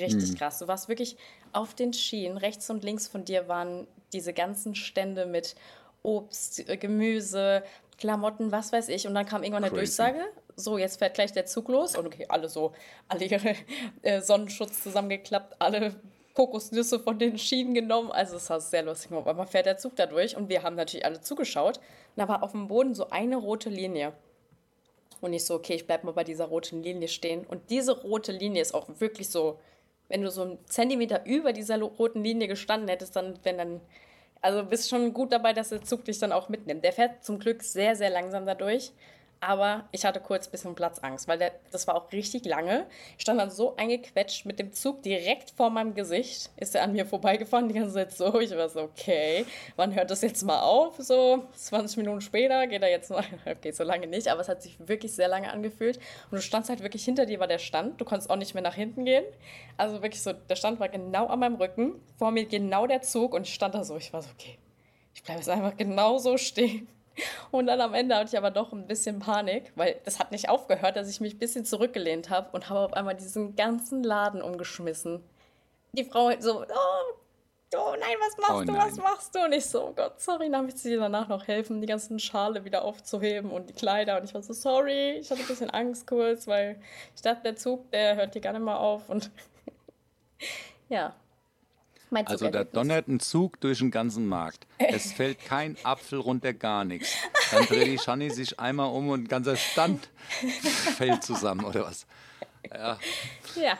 [0.00, 0.36] richtig hm.
[0.36, 0.58] krass.
[0.58, 1.16] Du warst wirklich
[1.52, 5.54] auf den Schienen, rechts und links von dir waren diese ganzen Stände mit
[6.02, 7.62] Obst, äh, Gemüse,
[7.98, 9.06] Klamotten, was weiß ich.
[9.06, 10.20] Und dann kam irgendwann eine Durchsage,
[10.56, 11.96] so, jetzt fährt gleich der Zug los.
[11.96, 12.72] Und okay, alle so,
[13.08, 13.54] alle ihre
[14.02, 15.94] äh, Sonnenschutz zusammengeklappt, alle
[16.34, 18.10] Kokosnüsse von den Schienen genommen.
[18.10, 19.12] Also es war sehr lustig.
[19.12, 21.78] Aber man fährt der Zug da durch und wir haben natürlich alle zugeschaut.
[21.78, 21.84] Und
[22.16, 24.12] da war auf dem Boden so eine rote Linie.
[25.20, 27.46] Und ich so, okay, ich bleib mal bei dieser roten Linie stehen.
[27.46, 29.58] Und diese rote Linie ist auch wirklich so
[30.12, 33.80] wenn du so einen Zentimeter über dieser roten Linie gestanden hättest, dann, wenn dann,
[34.42, 36.84] also bist schon gut dabei, dass der Zug dich dann auch mitnimmt.
[36.84, 38.92] Der fährt zum Glück sehr, sehr langsam dadurch.
[39.44, 42.86] Aber ich hatte kurz ein bisschen Platzangst, weil der, das war auch richtig lange.
[43.16, 46.50] Ich stand dann so eingequetscht mit dem Zug direkt vor meinem Gesicht.
[46.56, 48.38] Ist er an mir vorbeigefahren, die ganze Zeit so.
[48.38, 50.94] Ich war so, okay, wann hört das jetzt mal auf?
[50.98, 53.24] So 20 Minuten später geht er jetzt mal.
[53.44, 55.96] Okay, so lange nicht, aber es hat sich wirklich sehr lange angefühlt.
[56.30, 58.00] Und du standst halt wirklich hinter dir war der Stand.
[58.00, 59.24] Du konntest auch nicht mehr nach hinten gehen.
[59.76, 62.00] Also wirklich so, der Stand war genau an meinem Rücken.
[62.16, 63.96] Vor mir genau der Zug und ich stand da so.
[63.96, 64.56] Ich war so, okay,
[65.14, 66.86] ich bleibe jetzt einfach genau so stehen.
[67.50, 70.48] Und dann am Ende hatte ich aber doch ein bisschen Panik, weil das hat nicht
[70.48, 74.42] aufgehört, dass ich mich ein bisschen zurückgelehnt habe und habe auf einmal diesen ganzen Laden
[74.42, 75.22] umgeschmissen.
[75.92, 77.14] Die Frau so, oh,
[77.76, 78.86] oh nein, was machst oh, du, nein.
[78.86, 79.44] was machst du?
[79.44, 82.18] Und ich so, oh Gott, sorry, dann möchte ich dir danach noch helfen, die ganzen
[82.18, 84.18] Schale wieder aufzuheben und die Kleider.
[84.18, 86.80] Und ich war so, sorry, ich hatte ein bisschen Angst kurz, weil
[87.14, 89.08] ich dachte, der Zug, der hört hier gar nicht mehr auf.
[89.08, 89.30] Und
[90.88, 91.14] ja,
[92.12, 94.66] mein also da donnert ein Zug durch den ganzen Markt.
[94.78, 97.14] Es fällt kein Apfel runter, gar nichts.
[97.50, 100.08] Dann dreht die Shani sich einmal um und ein ganzer Stand
[100.96, 102.06] fällt zusammen, oder was?
[102.70, 102.98] Ja.
[103.56, 103.78] Ja,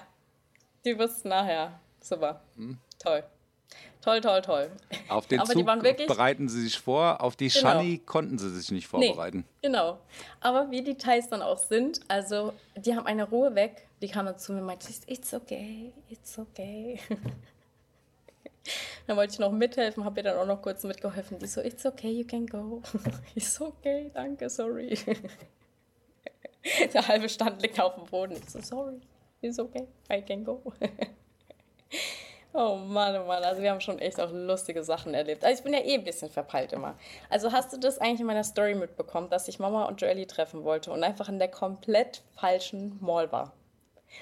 [0.84, 1.78] die wussten nachher.
[2.00, 2.42] Super.
[2.56, 2.78] Hm?
[2.98, 3.22] Toll.
[4.02, 4.70] Toll, toll, toll.
[5.08, 7.60] Auf den Aber Zug wirklich, bereiten sie sich vor, auf die genau.
[7.60, 9.44] Shani konnten sie sich nicht vorbereiten.
[9.62, 9.98] Nee, genau.
[10.40, 14.36] Aber wie die Details dann auch sind, also die haben eine Ruhe weg, die kamen
[14.36, 16.98] zu mir und meinten, it's okay, it's okay.
[19.06, 21.38] Dann wollte ich noch mithelfen, habe ihr dann auch noch kurz mitgeholfen.
[21.38, 22.82] Die so, it's okay, you can go.
[23.34, 24.96] Ich so, okay, danke, sorry.
[26.94, 28.36] Der halbe Stand liegt auf dem Boden.
[28.36, 29.00] Ich so, sorry,
[29.40, 30.62] it's okay, I can go.
[32.54, 35.42] Oh Mann, oh Mann, also wir haben schon echt auch lustige Sachen erlebt.
[35.42, 36.98] Also ich bin ja eh ein bisschen verpeilt immer.
[37.30, 40.62] Also hast du das eigentlich in meiner Story mitbekommen, dass ich Mama und Joelly treffen
[40.62, 43.54] wollte und einfach in der komplett falschen Mall war?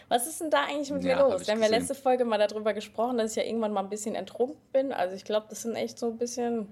[0.08, 1.46] Was ist denn da eigentlich mit ja, mir los?
[1.46, 4.14] Wir haben ja letzte Folge mal darüber gesprochen, dass ich ja irgendwann mal ein bisschen
[4.14, 4.92] ertrunken bin.
[4.92, 6.68] Also ich glaube, das sind echt so ein bisschen.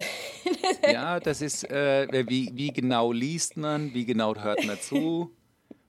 [0.90, 5.30] ja, das ist, äh, wie, wie genau liest man, wie genau hört man zu.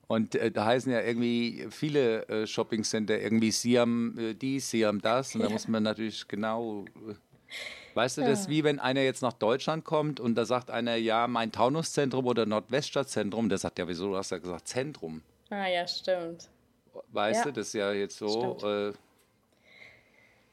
[0.08, 5.36] Und äh, da heißen ja irgendwie viele äh, Shoppingcenter irgendwie Siam äh, dies, Siam das.
[5.36, 6.84] Und da muss man natürlich genau.
[7.08, 7.14] Äh,
[7.94, 10.96] Weißt du, das ist wie wenn einer jetzt nach Deutschland kommt und da sagt einer,
[10.96, 15.22] ja, mein Taunuszentrum oder Nordweststadtzentrum, der sagt ja, wieso, du hast ja gesagt Zentrum.
[15.52, 16.50] Ah ja, stimmt.
[17.12, 17.52] Weißt Ja.
[17.52, 18.94] du, das ist ja jetzt so, äh,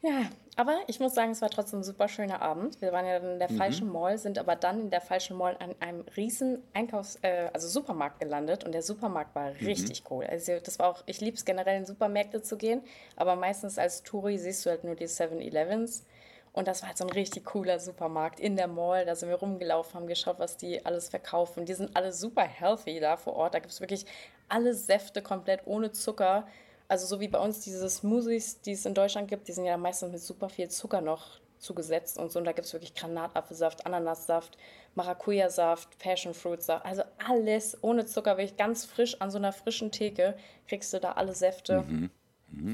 [0.01, 2.81] Ja, aber ich muss sagen, es war trotzdem ein super schöner Abend.
[2.81, 5.57] Wir waren ja dann in der falschen Mall, sind aber dann in der falschen Mall
[5.59, 10.25] an einem riesen Einkaufs-, äh, also Supermarkt gelandet und der Supermarkt war richtig cool.
[10.25, 12.81] Also das war auch, ich liebe es generell in Supermärkte zu gehen,
[13.17, 16.05] aber meistens als Touri siehst du halt nur die 7-Elevens.
[16.51, 19.05] Und das war halt so ein richtig cooler Supermarkt in der Mall.
[19.05, 21.65] Da sind wir rumgelaufen, haben geschaut, was die alles verkaufen.
[21.65, 23.53] Die sind alle super healthy da vor Ort.
[23.53, 24.05] Da gibt es wirklich
[24.47, 26.47] alle Säfte komplett ohne Zucker.
[26.87, 29.77] Also so wie bei uns diese Smoothies, die es in Deutschland gibt, die sind ja
[29.77, 32.39] meistens mit super viel Zucker noch zugesetzt und so.
[32.39, 34.57] Und da gibt es wirklich Granatapfelsaft, Ananassaft,
[34.95, 36.85] Maracuja-Saft, Passionfruit-Saft.
[36.85, 40.35] Also alles ohne Zucker, wirklich ganz frisch an so einer frischen Theke
[40.67, 41.85] kriegst du da alle Säfte.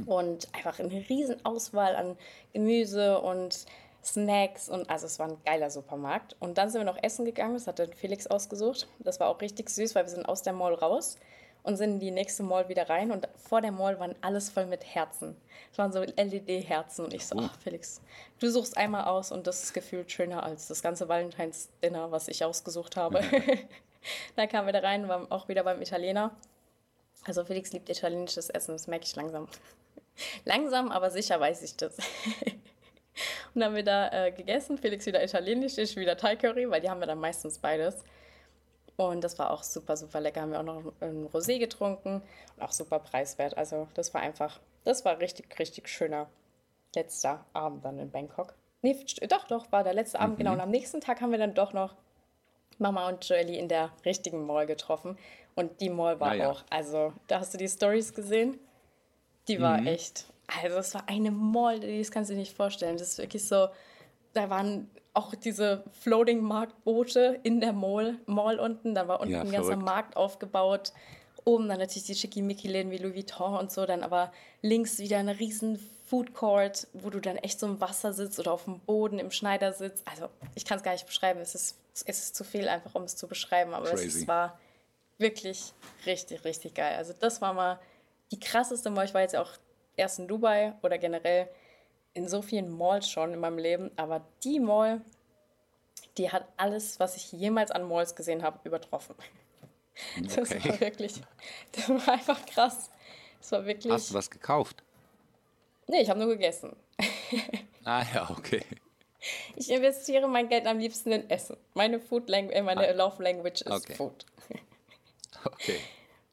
[0.05, 2.17] Und einfach eine riesen Auswahl an
[2.53, 3.65] Gemüse und
[4.03, 6.36] Snacks und also es war ein geiler Supermarkt.
[6.39, 8.88] Und dann sind wir noch essen gegangen, das hat dann Felix ausgesucht.
[8.99, 11.17] Das war auch richtig süß, weil wir sind aus der Mall raus
[11.63, 14.67] und sind in die nächste Mall wieder rein und vor der Mall waren alles voll
[14.67, 15.36] mit Herzen.
[15.71, 18.01] Es waren so LED-Herzen und ich so, ach Felix,
[18.39, 22.45] du suchst einmal aus und das ist gefühlt schöner als das ganze Valentine's-Dinner, was ich
[22.45, 23.21] ausgesucht habe.
[24.36, 26.36] dann kamen wir da rein, waren auch wieder beim Italiener.
[27.24, 29.47] Also Felix liebt italienisches Essen, das merke ich langsam.
[30.45, 31.97] langsam, aber sicher weiß ich das.
[33.53, 34.78] und dann haben wir da äh, gegessen.
[34.78, 38.03] Felix wieder italienisch, ich wieder Thai Curry, weil die haben wir dann meistens beides.
[38.97, 40.41] Und das war auch super, super lecker.
[40.41, 42.22] Haben wir auch noch ein Rosé getrunken
[42.55, 43.57] und auch super preiswert.
[43.57, 46.28] Also das war einfach, das war richtig, richtig schöner
[46.95, 48.53] letzter Abend dann in Bangkok.
[48.82, 48.95] Nee,
[49.28, 50.53] doch, doch, war der letzte Abend, genau.
[50.53, 51.95] Und am nächsten Tag haben wir dann doch noch
[52.78, 55.18] Mama und Joely in der richtigen Mall getroffen.
[55.56, 56.51] Und die Mall war ja.
[56.51, 58.60] auch, also da hast du die Stories gesehen.
[59.47, 60.26] Die war echt,
[60.64, 62.97] also es war eine Mall, das kannst du dir nicht vorstellen.
[62.97, 63.70] Das ist wirklich so,
[64.34, 68.93] da waren auch diese Floating Marktboote in der Mall, Mall unten.
[68.93, 69.78] Da war unten Ja, ein ganzer.
[69.78, 70.91] Markt aufgebaut.
[71.45, 73.86] Oben dann natürlich die Schickimicki-Läden wie Louis Vuitton und so.
[73.86, 78.14] Dann aber links wieder eine riesen Food Court, wo du dann echt so im Wasser
[78.14, 80.03] sitzt oder auf dem Boden im Schneidersitz.
[80.06, 81.39] Also ich kann es gar nicht beschreiben.
[81.39, 83.74] Es ist, es ist zu viel einfach, um es zu beschreiben.
[83.74, 84.08] Aber Crazy.
[84.22, 84.60] es war
[85.18, 85.74] wirklich
[86.05, 86.95] richtig, richtig geil.
[86.97, 87.80] Also das war mal
[88.32, 89.05] die krasseste Mall.
[89.05, 89.51] Ich war jetzt auch
[89.95, 91.47] erst in Dubai oder generell
[92.13, 93.91] in so vielen Malls schon in meinem Leben.
[93.97, 95.01] Aber die Mall,
[96.18, 99.16] die hat alles, was ich jemals an Malls gesehen habe, übertroffen.
[100.22, 100.59] Das Okay.
[100.70, 101.22] war wirklich,
[101.72, 102.89] das war einfach krass.
[103.39, 103.93] Das war wirklich.
[103.93, 104.84] hast du was gekauft?
[105.88, 106.76] Nee, ich habe nur gegessen.
[107.88, 108.61] Ah ja, okay.
[109.55, 111.55] Ich investiere mein Geld am liebsten in Essen.
[111.76, 113.76] Meine Food Language, meine Love Language ist Ah.
[113.78, 113.93] Okay.
[113.93, 114.26] Food.
[115.46, 115.80] Okay.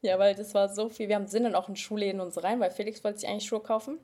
[0.01, 1.07] Ja, weil das war so viel.
[1.07, 3.47] Wir haben sind dann auch in Schuhläden und so rein, weil Felix wollte sich eigentlich
[3.47, 3.99] Schuhe kaufen.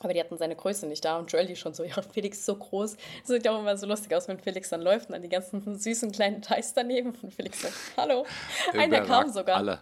[0.00, 2.46] Aber die hatten seine Größe nicht da und Joel die schon so, ja, Felix ist
[2.46, 2.96] so groß.
[2.96, 5.28] Das sieht ja auch immer so lustig aus, wenn Felix dann läuft und dann die
[5.28, 8.24] ganzen süßen kleinen Thais daneben und Felix so, hallo.
[8.74, 9.56] Einer kam sogar.
[9.56, 9.80] Alle.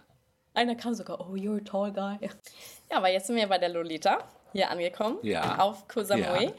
[0.55, 2.17] Einer kam sogar, oh, you're a tall guy.
[2.89, 5.19] Ja, aber jetzt sind wir bei der Lolita hier angekommen.
[5.21, 5.59] Ja.
[5.59, 6.45] Auf Koh Samui.
[6.45, 6.51] Ja.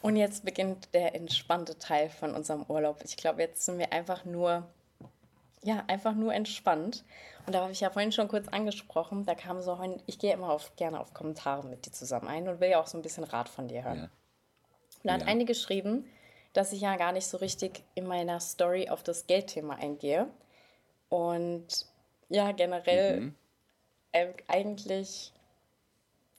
[0.00, 3.00] Und jetzt beginnt der entspannte Teil von unserem Urlaub.
[3.04, 4.64] Ich glaube, jetzt sind wir einfach nur,
[5.66, 7.04] ja, einfach nur entspannt.
[7.44, 10.50] Und da habe ich ja vorhin schon kurz angesprochen, da kam so, ich gehe immer
[10.50, 13.24] auf, gerne auf Kommentare mit dir zusammen ein und will ja auch so ein bisschen
[13.24, 13.98] Rat von dir hören.
[13.98, 14.04] Ja.
[14.04, 14.10] Und
[15.04, 15.26] da hat Ja.
[15.26, 16.08] eine geschrieben,
[16.52, 20.28] dass ich ja gar nicht so richtig in meiner Story auf das Geldthema eingehe.
[21.08, 21.66] Und
[22.28, 23.34] ja, generell Mhm.
[24.12, 25.32] äh, eigentlich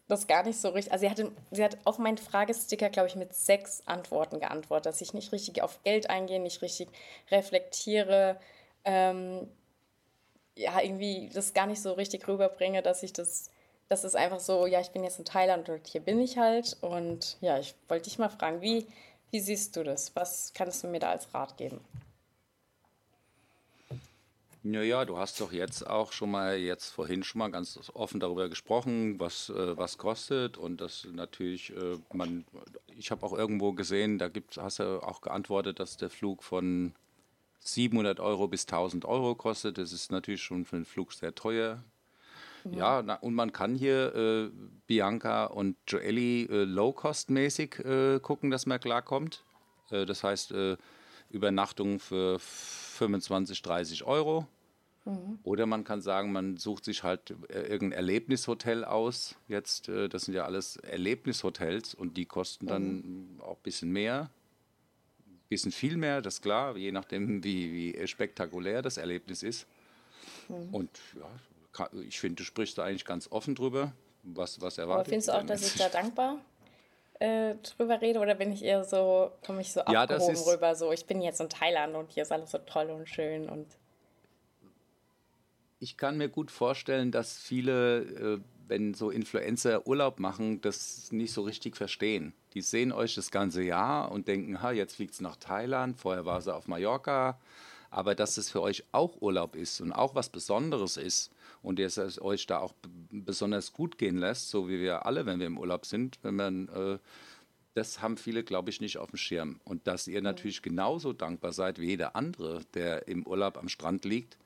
[0.07, 0.93] das gar nicht so richtig.
[0.93, 5.01] Also sie, hatte, sie hat auf meinen Fragesticker, glaube ich, mit sechs Antworten geantwortet, dass
[5.01, 6.87] ich nicht richtig auf Geld eingehe, nicht richtig
[7.29, 8.39] reflektiere,
[8.87, 9.47] ähm,
[10.55, 13.51] ja, irgendwie das gar nicht so richtig rüberbringe, dass ich das,
[13.89, 16.77] das ist einfach so, ja, ich bin jetzt in Thailand und hier bin ich halt.
[16.81, 18.87] Und ja, ich wollte dich mal fragen, wie,
[19.29, 20.15] wie siehst du das?
[20.15, 21.81] Was kannst du mir da als Rat geben?
[24.63, 28.49] Naja, du hast doch jetzt auch schon mal, jetzt vorhin schon mal ganz offen darüber
[28.49, 32.45] gesprochen, was, äh, was kostet und das natürlich, äh, man,
[32.97, 36.93] ich habe auch irgendwo gesehen, da gibt, hast du auch geantwortet, dass der Flug von
[37.67, 39.77] 700 Euro bis 1000 Euro kostet.
[39.77, 41.83] Das ist natürlich schon für einen Flug sehr teuer.
[42.71, 44.51] Ja, na, und man kann hier äh,
[44.87, 49.43] Bianca und Joelly äh, low-cost-mäßig äh, gucken, dass man klarkommt.
[49.89, 50.75] Äh, das heißt, äh,
[51.29, 54.47] Übernachtung für 25, 30 Euro.
[55.43, 59.35] Oder man kann sagen, man sucht sich halt äh, irgendein Erlebnishotel aus.
[59.47, 64.29] Jetzt, äh, das sind ja alles Erlebnishotels und die kosten dann auch ein bisschen mehr.
[65.47, 69.65] Ein bisschen viel mehr, das ist klar, je nachdem, wie, wie spektakulär das Erlebnis ist.
[70.49, 73.93] Und ja, ich finde, du sprichst da eigentlich ganz offen drüber.
[74.23, 76.37] Was, was Aber erwartet findest du auch, dass ich da dankbar
[77.19, 80.91] äh, drüber rede oder bin ich eher so, komme ich so Ja, abgehoben rüber, so
[80.91, 83.67] ich bin jetzt in Thailand und hier ist alles so toll und schön und
[85.79, 91.33] Ich kann mir gut vorstellen, dass viele, äh, wenn so Influencer Urlaub machen, das nicht
[91.33, 92.33] so richtig verstehen.
[92.53, 96.25] Die sehen euch das ganze Jahr und denken, ha, jetzt fliegt es nach Thailand, vorher
[96.25, 97.39] war sie auf Mallorca.
[97.89, 101.95] Aber dass es für euch auch Urlaub ist und auch was Besonderes ist und dass
[101.95, 102.73] es euch da auch
[103.09, 106.67] besonders gut gehen lässt, so wie wir alle, wenn wir im Urlaub sind, wenn man
[106.67, 106.97] äh,
[107.77, 109.59] das haben viele, glaube ich, nicht auf dem Schirm.
[109.63, 114.03] Und dass ihr natürlich genauso dankbar seid wie jeder andere, der im Urlaub am Strand
[114.03, 114.37] liegt,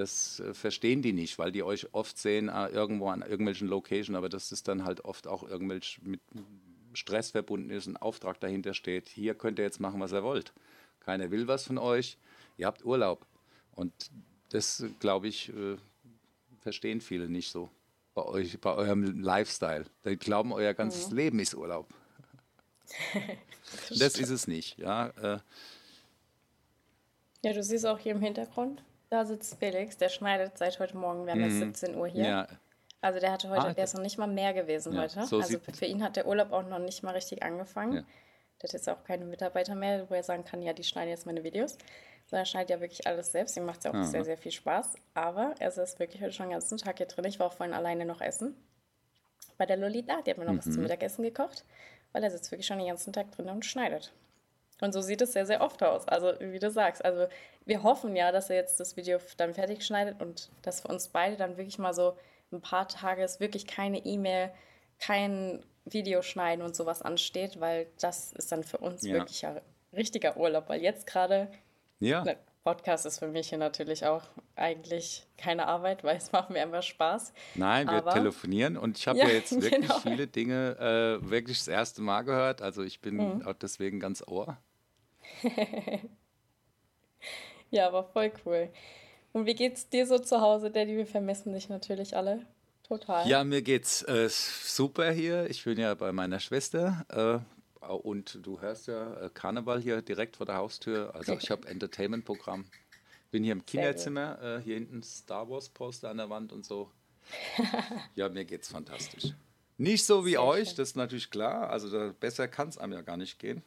[0.00, 4.16] das äh, verstehen die nicht, weil die euch oft sehen ah, irgendwo an irgendwelchen Locations,
[4.16, 6.20] aber das ist dann halt oft auch irgendwelch mit
[6.92, 9.08] Stress verbunden ist, ein Auftrag dahinter steht.
[9.08, 10.52] Hier könnt ihr jetzt machen, was ihr wollt.
[11.00, 12.18] Keiner will was von euch.
[12.56, 13.26] Ihr habt Urlaub.
[13.72, 13.92] Und
[14.50, 15.76] das, glaube ich, äh,
[16.60, 17.70] verstehen viele nicht so
[18.14, 19.84] bei euch, bei eurem Lifestyle.
[20.04, 21.86] Die glauben, euer ganzes Leben ist Urlaub.
[23.90, 24.78] Das ist es nicht.
[24.78, 25.38] Ja, äh,
[27.42, 31.26] ja, du siehst auch hier im Hintergrund, da sitzt Felix, der schneidet seit heute Morgen,
[31.26, 32.22] wir haben jetzt 17 Uhr hier.
[32.22, 32.28] Mhm.
[32.30, 32.46] ja,
[33.00, 35.24] Also der hatte heute, Ah, der ist noch nicht mal mehr gewesen Ja, heute.
[35.26, 37.92] so also für ihn hat der Urlaub auch noch nicht mal richtig angefangen.
[37.96, 38.02] Ja.
[38.62, 41.26] Der hat jetzt auch keine Mitarbeiter mehr, wo er sagen kann, ja, die schneiden jetzt
[41.26, 41.78] meine Videos.
[42.26, 43.56] Sondern er schneidet ja wirklich alles selbst.
[43.56, 44.04] Ihm macht es ja auch Aha.
[44.04, 44.94] sehr, sehr viel Spaß.
[45.14, 47.24] Aber er ist wirklich heute schon den ganzen Tag hier drin.
[47.24, 48.54] Ich war auch vorhin alleine noch essen.
[49.58, 50.72] Bei der Lolita, die hat mir noch was Mhm.
[50.72, 51.64] zum Mittagessen gekocht.
[52.12, 54.12] Weil er sitzt wirklich schon den ganzen Tag drin und schneidet.
[54.80, 56.06] Und so sieht es sehr, sehr oft aus.
[56.08, 57.04] Also, wie du sagst.
[57.04, 57.26] Also,
[57.66, 61.08] wir hoffen ja, dass er jetzt das Video dann fertig schneidet und dass für uns
[61.08, 62.16] beide dann wirklich mal so
[62.52, 64.50] ein paar Tage es wirklich keine E-Mail,
[64.98, 69.14] kein Video schneiden und sowas ansteht, weil das ist dann für uns Ja.
[69.14, 69.60] wirklich ja
[69.92, 70.68] richtiger Urlaub.
[70.68, 71.48] Weil jetzt gerade,
[71.98, 72.22] ja.
[72.24, 74.22] ne, Podcast ist für mich hier natürlich auch
[74.54, 77.32] eigentlich keine Arbeit, weil es macht mir einfach Spaß.
[77.54, 79.98] Nein, wir Aber- telefonieren und ich habe Ja, ja, jetzt wirklich genau.
[80.00, 80.76] viele Dinge
[81.22, 82.60] äh, wirklich das erste Mal gehört.
[82.60, 83.46] Also ich bin Mhm.
[83.46, 84.58] auch deswegen ganz ohr.
[87.70, 88.68] Ja, aber voll cool.
[89.32, 90.96] Und wie geht's dir so zu Hause, Daddy?
[90.96, 92.44] Wir vermissen dich natürlich alle.
[92.82, 93.28] Total.
[93.28, 95.48] Ja, mir geht's äh, super hier.
[95.48, 97.06] Ich bin ja bei meiner Schwester
[97.80, 101.14] äh, und du hörst ja äh, Karneval hier direkt vor der Haustür.
[101.14, 102.64] Also ich habe Entertainment-Programm.
[103.30, 103.64] Bin hier im.
[103.64, 106.90] Kinderzimmer, äh, hier hinten Star Wars Poster an der Wand und so.
[108.16, 109.32] ja, mir geht's fantastisch.
[109.78, 110.76] Nicht so wie Sehr euch, schön.
[110.78, 111.70] das ist natürlich klar.
[111.70, 113.62] Also da, besser kann es einem ja gar nicht gehen.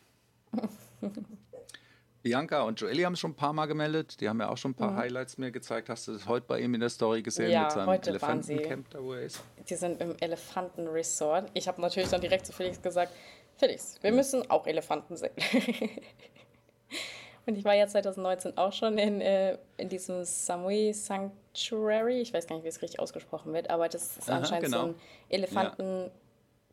[2.24, 4.22] Bianca und Joelli haben es schon ein paar Mal gemeldet.
[4.22, 5.90] Die haben ja auch schon ein paar Highlights mir gezeigt.
[5.90, 8.90] Hast du das heute bei ihm in der Story gesehen Ja, mit seinem heute Elefantencamp,
[8.90, 9.44] da wo er ist?
[9.70, 11.52] Die sind im Elefantenresort.
[11.54, 13.12] Ich habe natürlich dann direkt zu Felix gesagt,
[13.58, 15.32] Felix, wir müssen auch Elefanten sehen.
[17.46, 22.22] Und ich war ja 2019 auch schon in, äh, in diesem Samui Sanctuary.
[22.22, 24.82] Ich weiß gar nicht, wie es richtig ausgesprochen wird, aber das ist Aha, anscheinend genau.
[24.82, 24.96] so ein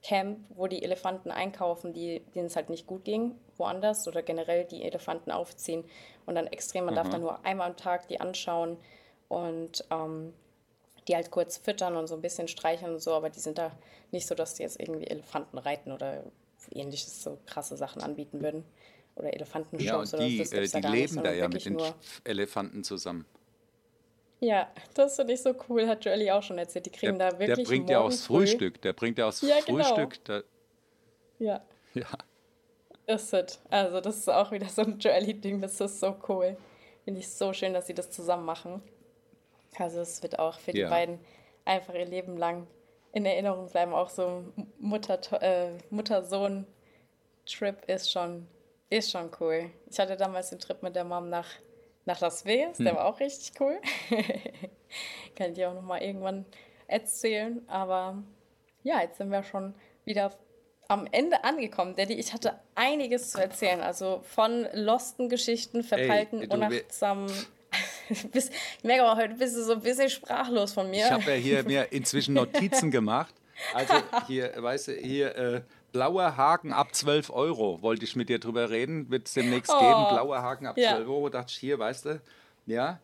[0.02, 4.64] Elefantencamp, wo die Elefanten einkaufen, die, denen es halt nicht gut ging, woanders oder generell
[4.64, 5.84] die Elefanten aufziehen
[6.26, 7.12] und dann extrem, man darf Aha.
[7.12, 8.76] dann nur einmal am Tag die anschauen
[9.28, 10.32] und ähm,
[11.08, 13.72] die halt kurz füttern und so ein bisschen streicheln und so, aber die sind da
[14.10, 16.22] nicht so, dass die jetzt irgendwie Elefanten reiten oder
[16.72, 18.64] ähnliches, so krasse Sachen anbieten würden.
[19.16, 21.64] Oder Elefantenshows Ja, und oder die, das äh, die nicht, leben da sondern ja mit
[21.64, 21.94] den nur.
[22.24, 23.26] Elefanten zusammen.
[24.40, 26.86] Ja, das finde ich so cool, hat Joelly auch schon erzählt.
[26.86, 28.80] Die kriegen Der, da wirklich der bringt ja aufs früh- Frühstück.
[28.82, 29.84] Der bringt ja aufs Ja, genau.
[29.84, 30.24] Frühstück.
[30.24, 30.42] Da,
[31.38, 31.62] Ja,
[31.94, 32.06] ja.
[33.06, 36.56] das ist Also, das ist auch wieder so ein Joelly-Ding, das ist so cool.
[37.04, 38.82] Finde ich so schön, dass sie das zusammen machen.
[39.78, 40.88] Also, es wird auch für die Ja.
[40.88, 41.18] beiden
[41.66, 42.66] einfach ihr Leben lang
[43.12, 43.92] in Erinnerung bleiben.
[43.92, 44.44] Auch so
[44.78, 48.46] Mutter, äh, Mutter-Sohn-Trip ist schon,
[48.88, 49.70] ist schon cool.
[49.90, 51.46] Ich hatte damals den Trip mit der Mom nach,
[52.06, 52.84] nach Las Vegas, Hm.
[52.86, 53.78] der war auch richtig cool.
[55.36, 56.44] Kann ich dir auch nochmal irgendwann
[56.86, 57.62] erzählen.
[57.68, 58.22] Aber
[58.82, 59.74] ja, jetzt sind wir schon
[60.04, 60.32] wieder
[60.88, 62.14] am Ende angekommen, Daddy.
[62.14, 63.80] Ich hatte einiges zu erzählen.
[63.80, 67.30] Also von losten Geschichten, verpeilten, du, wir- unachtsamen.
[68.32, 71.04] Bist- ich merke aber, heute bist du so ein bisschen sprachlos von mir.
[71.06, 73.32] Ich habe ja hier mir inzwischen Notizen gemacht.
[73.72, 73.94] Also
[74.26, 75.60] hier, weißt du, hier äh,
[75.92, 77.82] blauer Haken ab 12 Euro.
[77.82, 79.10] Wollte ich mit dir drüber reden.
[79.10, 79.78] Wird es demnächst Oh.
[79.78, 80.08] geben.
[80.14, 80.96] Blauer Haken ab Ja.
[80.96, 81.28] 12 Euro.
[81.28, 82.20] Dachte ich hier, weißt du,
[82.66, 83.00] ja.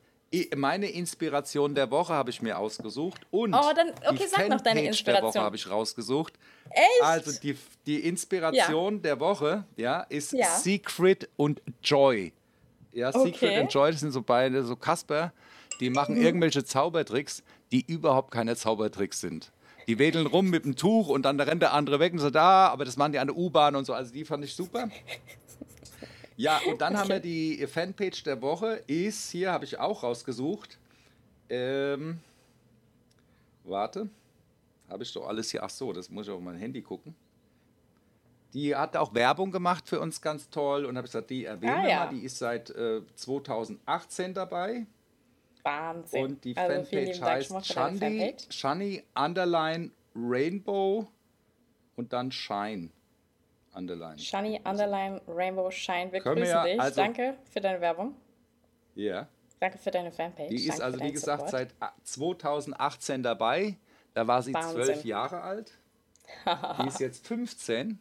[0.57, 4.61] Meine Inspiration der Woche habe ich mir ausgesucht und Oh, dann- okay, die sag noch
[4.61, 5.34] deine Fanpage der Inspiration.
[5.34, 6.34] Woche habe ich rausgesucht.
[6.68, 6.84] Echt?
[7.03, 7.57] Also die,
[7.87, 10.47] die Inspiration der Woche, ja, ist Ja.
[10.47, 12.32] Secret und Joy.
[12.93, 13.57] Ja, Secret Okay.
[13.57, 13.62] Mhm.
[13.62, 15.32] und Joy, das sind so beide so Kasper,
[15.80, 19.53] die machen irgendwelche Zaubertricks, die überhaupt keine Zaubertricks sind.
[19.89, 22.68] Die wedeln rum mit dem Tuch und dann rennt der andere weg und so da,
[22.68, 24.89] aber das machen die an der U-Bahn und so, also die fand ich super.
[26.37, 30.76] Ja, und dann haben wir die Fanpage der Woche, ist, hier habe ich auch rausgesucht,
[31.49, 32.18] ähm,
[33.64, 34.09] warte,
[34.91, 37.14] habe ich doch alles hier, ach so, das muss ich auf mein Handy gucken.
[38.55, 41.89] die hat auch Werbung gemacht für uns ganz toll und habe gesagt, die erwähnen Ah,
[41.89, 42.05] ja.
[42.07, 42.09] mal.
[42.11, 44.87] Die ist seit äh, 2018 dabei
[45.66, 46.24] Wahnsinn.
[46.24, 48.46] und die also Fanpage Dank heißt Shani, Fanpage.
[48.50, 51.06] Shani Underline Rainbow
[51.96, 52.90] und dann Shine
[53.74, 54.18] Underline.
[54.18, 56.10] Shani Underline Rainbow Shine.
[56.12, 56.80] Wir Können wir grüßen ja- dich.
[56.80, 58.14] also- Danke für deine Werbung.
[58.94, 59.28] Ja.
[59.60, 60.48] Danke für deine Fanpage.
[60.50, 61.50] Die ist Danke also, wie gesagt, Support.
[61.50, 63.76] seit a- 2018 dabei.
[64.14, 65.72] Da war sie zwölf Jahre alt.
[66.82, 67.98] Die ist jetzt 15.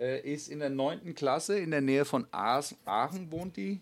[0.00, 1.14] Äh, ist in der 9.
[1.14, 3.80] Klasse in der Nähe von Aachen wohnt die.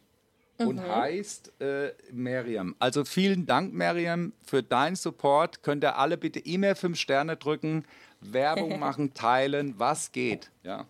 [0.67, 0.83] Und Mhm.
[0.89, 2.75] heißt äh, Miriam.
[2.79, 5.63] Also vielen Dank, Miriam, für deinen Support.
[5.63, 7.85] Könnt ihr alle bitte immer 5 Sterne drücken,
[8.21, 10.51] Werbung machen, teilen, was geht.
[10.63, 10.87] Ja.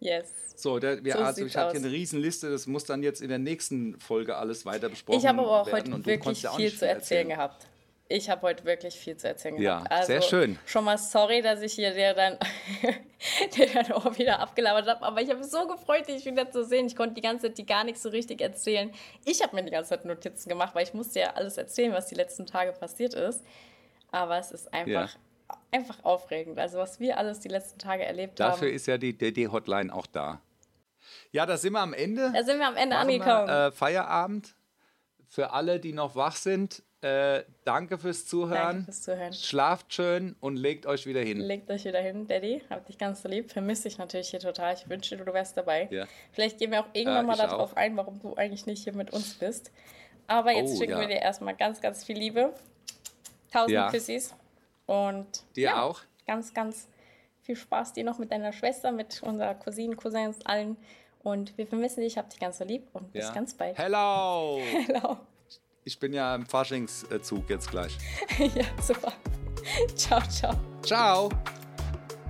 [0.00, 0.28] Yes.
[0.56, 1.72] So, der, wir, So also ich hatte aus.
[1.72, 5.26] hier eine Riesenliste, das muss dann jetzt in der nächsten Folge alles weiter besprochen Ich
[5.26, 5.94] habe aber auch werden.
[5.94, 7.66] heute wirklich ja auch viel zu erzählen gehabt.
[8.12, 9.92] Ich habe heute wirklich viel zu erzählen Ja, gehabt.
[9.92, 10.58] Also sehr schön.
[10.66, 12.38] Schon mal sorry, dass ich hier dir dann,
[13.72, 16.86] dann auch wieder abgelabert habe, aber ich habe mich so gefreut, dich wieder zu sehen.
[16.86, 18.90] Ich konnte die ganze Zeit die gar nichts so richtig erzählen.
[19.24, 22.06] Ich habe mir die ganze Zeit Notizen gemacht, weil ich musste ja alles erzählen, was
[22.06, 23.44] die letzten Tage passiert ist.
[24.10, 25.16] Aber es ist einfach,
[25.70, 26.58] einfach aufregend.
[26.58, 28.74] Also was wir alles die letzten Tage erlebt Dafür haben.
[28.74, 30.40] ist ja die DD-Hotline auch da.
[31.30, 32.32] Ja, da sind wir am Ende.
[32.34, 33.46] Da sind wir am Ende Machen angekommen.
[33.46, 34.56] Wir, äh, Feierabend.
[35.28, 38.54] Für alle, die noch wach sind, äh, danke fürs Zuhören.
[38.54, 39.32] Danke fürs Zuhören.
[39.32, 41.38] Schlaft schön und legt euch wieder hin.
[41.40, 42.62] Legt euch wieder hin, Daddy.
[42.70, 43.50] Hab dich ganz so lieb.
[43.50, 44.74] Vermisse dich natürlich hier total.
[44.74, 45.88] Ich wünsche, du wärst dabei.
[45.90, 46.06] Ja.
[46.32, 47.76] Vielleicht gehen wir auch irgendwann Äh, mal ich darauf auch.
[47.76, 49.70] ein, warum du eigentlich nicht hier mit uns bist.
[50.26, 51.00] Aber jetzt Oh, schicken ja.
[51.00, 52.52] wir dir erstmal ganz, ganz viel Liebe.
[53.52, 53.90] Tausend Ja.
[53.90, 54.34] Küssis.
[54.86, 55.26] Und
[55.56, 56.00] Dir ja, auch.
[56.26, 56.88] ganz, ganz
[57.42, 60.76] viel Spaß dir noch mit deiner Schwester, mit unserer Cousinen, Cousins, allen.
[61.22, 62.16] Und wir vermissen dich.
[62.18, 62.88] Hab dich ganz so lieb.
[62.92, 63.76] Und bis ganz bald.
[63.78, 64.60] Hello!
[64.86, 65.16] Hello.
[65.84, 67.96] Ich bin ja im Faschingszug jetzt gleich.
[68.38, 69.12] ja, super.
[69.94, 70.54] ciao, ciao.
[70.82, 71.28] Ciao!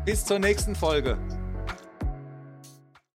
[0.05, 1.18] Bis zur nächsten Folge.